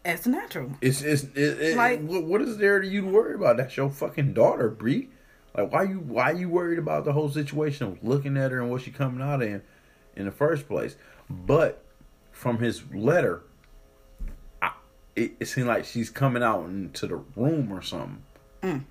[0.05, 0.73] It's natural.
[0.81, 3.57] It's it's it, it, Like- what, what is there to you to worry about?
[3.57, 5.09] That's your fucking daughter, Bree.
[5.57, 8.71] Like why you why you worried about the whole situation of looking at her and
[8.71, 9.63] what she coming out in
[10.17, 10.97] in the first place?
[11.29, 11.85] But
[12.33, 13.43] from his letter,
[15.17, 18.23] it, it seemed like she's coming out into the room or something.
[18.63, 18.85] Mm.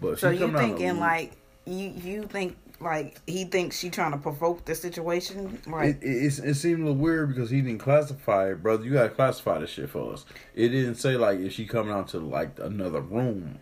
[0.00, 1.00] But So you coming out in the thinking room.
[1.00, 1.32] like
[1.64, 5.60] you you think like he thinks she trying to provoke the situation?
[5.66, 8.84] Like It, it, it seemed a little weird because he didn't classify it, brother.
[8.84, 10.24] You gotta classify this shit for us.
[10.54, 13.58] It didn't say like if she coming out to like another room,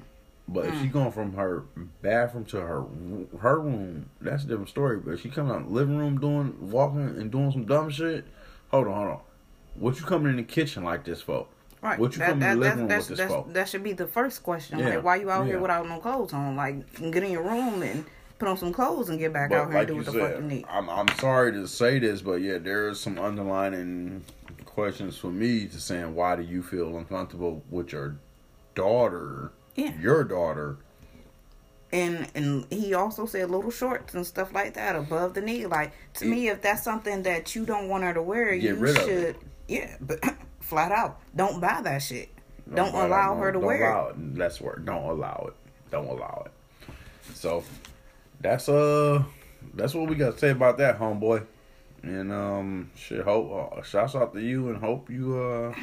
[0.46, 1.64] but if she going from her
[2.02, 2.84] bathroom to her
[3.40, 4.98] her room, that's a different story.
[4.98, 8.24] But if she coming out the living room doing walking and doing some dumb shit,
[8.68, 9.20] hold on, hold on.
[9.76, 11.46] What you coming in the kitchen like this for?
[11.84, 11.98] Right.
[11.98, 13.52] What you that, coming that, in the that's, living room that's, with this that's, for?
[13.52, 14.78] that should be the first question.
[14.78, 15.52] Yeah, Like why you out yeah.
[15.52, 16.56] here without no clothes on?
[16.56, 18.04] Like get in your room and
[18.38, 20.12] put on some clothes and get back But out here like and do what the
[20.12, 20.64] fuck you said, need.
[20.68, 24.24] I'm I'm sorry to say this, but yeah, there is some underlining
[24.64, 28.16] questions for me to saying why do you feel uncomfortable with your
[28.74, 29.92] daughter, Yeah.
[30.00, 30.78] your daughter,
[31.92, 35.66] and and he also said little shorts and stuff like that above the knee.
[35.66, 39.08] Like to me, if that's something that you don't want her to wear, you should,
[39.08, 39.36] it.
[39.68, 40.20] yeah, but
[40.64, 42.28] flat out, don't buy that shit.
[42.72, 44.12] Don't, that, allow don't- her to don't wear allow it.
[44.12, 44.34] it.
[44.36, 45.54] That's where don't allow it.
[45.90, 46.94] Don't allow it.
[47.34, 47.62] So
[48.40, 49.22] that's uh
[49.74, 51.46] that's what we got to say about that, homeboy.
[52.02, 53.22] And um, shit.
[53.24, 55.74] Hope uh, shouts out to you, and hope you uh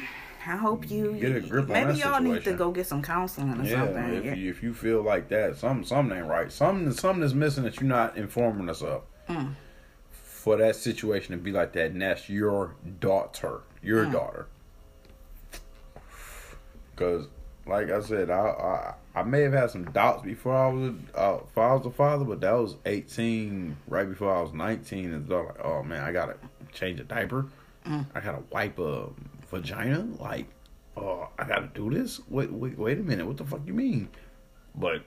[0.46, 3.60] I hope you Get a grip on maybe y'all need to go get some counseling
[3.60, 3.84] or yeah.
[3.84, 4.14] something.
[4.14, 4.34] If Yeah.
[4.34, 6.50] you if you feel like that, something something ain't right.
[6.52, 9.02] Something something is missing that you're not informing us of.
[9.28, 9.54] Mm.
[10.10, 14.12] For that situation to be like that, and that's your daughter, your Mm.
[14.12, 14.46] daughter.
[16.94, 17.26] Because,
[17.66, 21.36] like I said, I, I I may have had some doubts before I was uh,
[21.38, 25.28] before I was a father, but that was 18, right before I was 19, and
[25.28, 26.36] thought like, oh man, I gotta
[26.72, 27.46] change a diaper,
[27.86, 28.06] Mm.
[28.14, 29.08] I gotta wipe a
[29.50, 30.46] vagina, like,
[30.96, 32.20] oh, I gotta do this.
[32.28, 34.08] Wait, wait, wait a minute, what the fuck you mean?
[34.74, 35.02] But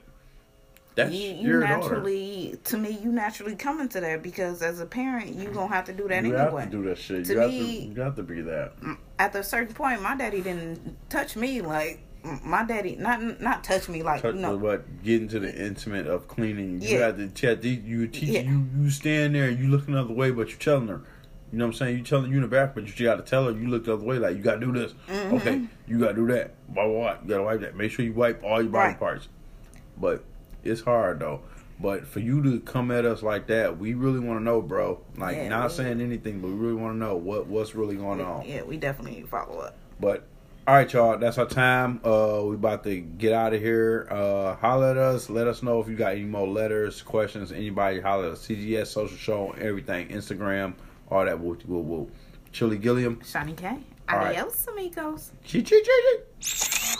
[0.96, 1.76] that's you, you your daughter.
[1.78, 5.84] naturally, to me, you naturally come into that because as a parent, you gonna have
[5.84, 6.62] to do that You anyway.
[6.62, 7.24] have to do that shit.
[7.26, 8.72] To you have me- to, you have to be that.
[9.18, 12.00] At a certain point, my daddy didn't touch me like
[12.42, 14.58] my daddy, not not touch me like touch, you know.
[14.58, 17.06] but getting to the intimate of cleaning, you Yeah.
[17.06, 17.62] have to chat.
[17.62, 18.40] You teach Yeah.
[18.40, 18.66] you.
[18.76, 21.02] You stand there and you look another way, but you're telling her.
[21.52, 21.98] You know what I'm saying?
[21.98, 23.92] You telling you in the back, but you got to tell her you look the
[23.94, 24.18] other way.
[24.18, 24.92] Like you got to do this.
[25.08, 25.34] Mm-hmm.
[25.36, 26.54] Okay, you got to do that.
[26.74, 27.16] Blah blah blah.
[27.22, 27.76] You got to wipe that.
[27.76, 28.98] Make sure you wipe all your body Right.
[28.98, 29.28] parts.
[29.96, 30.24] But
[30.68, 31.40] it's hard though.
[31.78, 35.00] But for you to come at us like that, we really want to know, bro.
[35.18, 37.96] Like Yeah, not we- saying anything, but we really want to know what what's really
[37.96, 38.46] going on.
[38.46, 39.76] Yeah, we definitely need to follow up.
[40.00, 40.24] But
[40.66, 42.00] all right, y'all, that's our time.
[42.02, 44.08] Uh, we about to get out of here.
[44.10, 45.30] Uh, holler at us.
[45.30, 47.52] Let us know if you got any more letters, questions.
[47.52, 48.46] Anybody holler at us.
[48.48, 50.72] CGS social show, everything, Instagram,
[51.10, 51.38] all that.
[51.38, 52.10] Woo woo woo.
[52.52, 53.20] Chili Gilliam.
[53.22, 53.76] Shawnee K.
[54.08, 54.36] All right.
[54.38, 55.32] Adios, amigos.
[55.44, 56.96] Chee chee chee chee.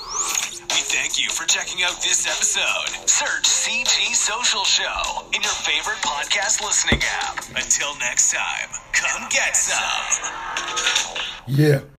[0.68, 3.08] We thank you for checking out this episode.
[3.08, 7.38] Search CG Social Show in your favorite podcast listening app.
[7.54, 11.22] Until next time, come get some.
[11.46, 11.80] Yeah.